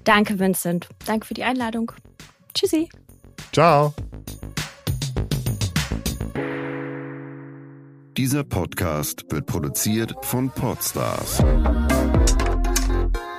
Danke, 0.04 0.40
Vincent. 0.40 0.88
Danke 1.06 1.28
für 1.28 1.34
die 1.34 1.44
Einladung. 1.44 1.92
Tschüssi. 2.54 2.90
Ciao. 3.52 3.94
Dieser 8.18 8.46
Podcast 8.46 9.26
wird 9.30 9.46
produziert 9.46 10.14
von 10.22 10.50
Podstars 10.50 11.44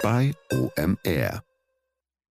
bei 0.03 0.33
OMR. 0.53 1.45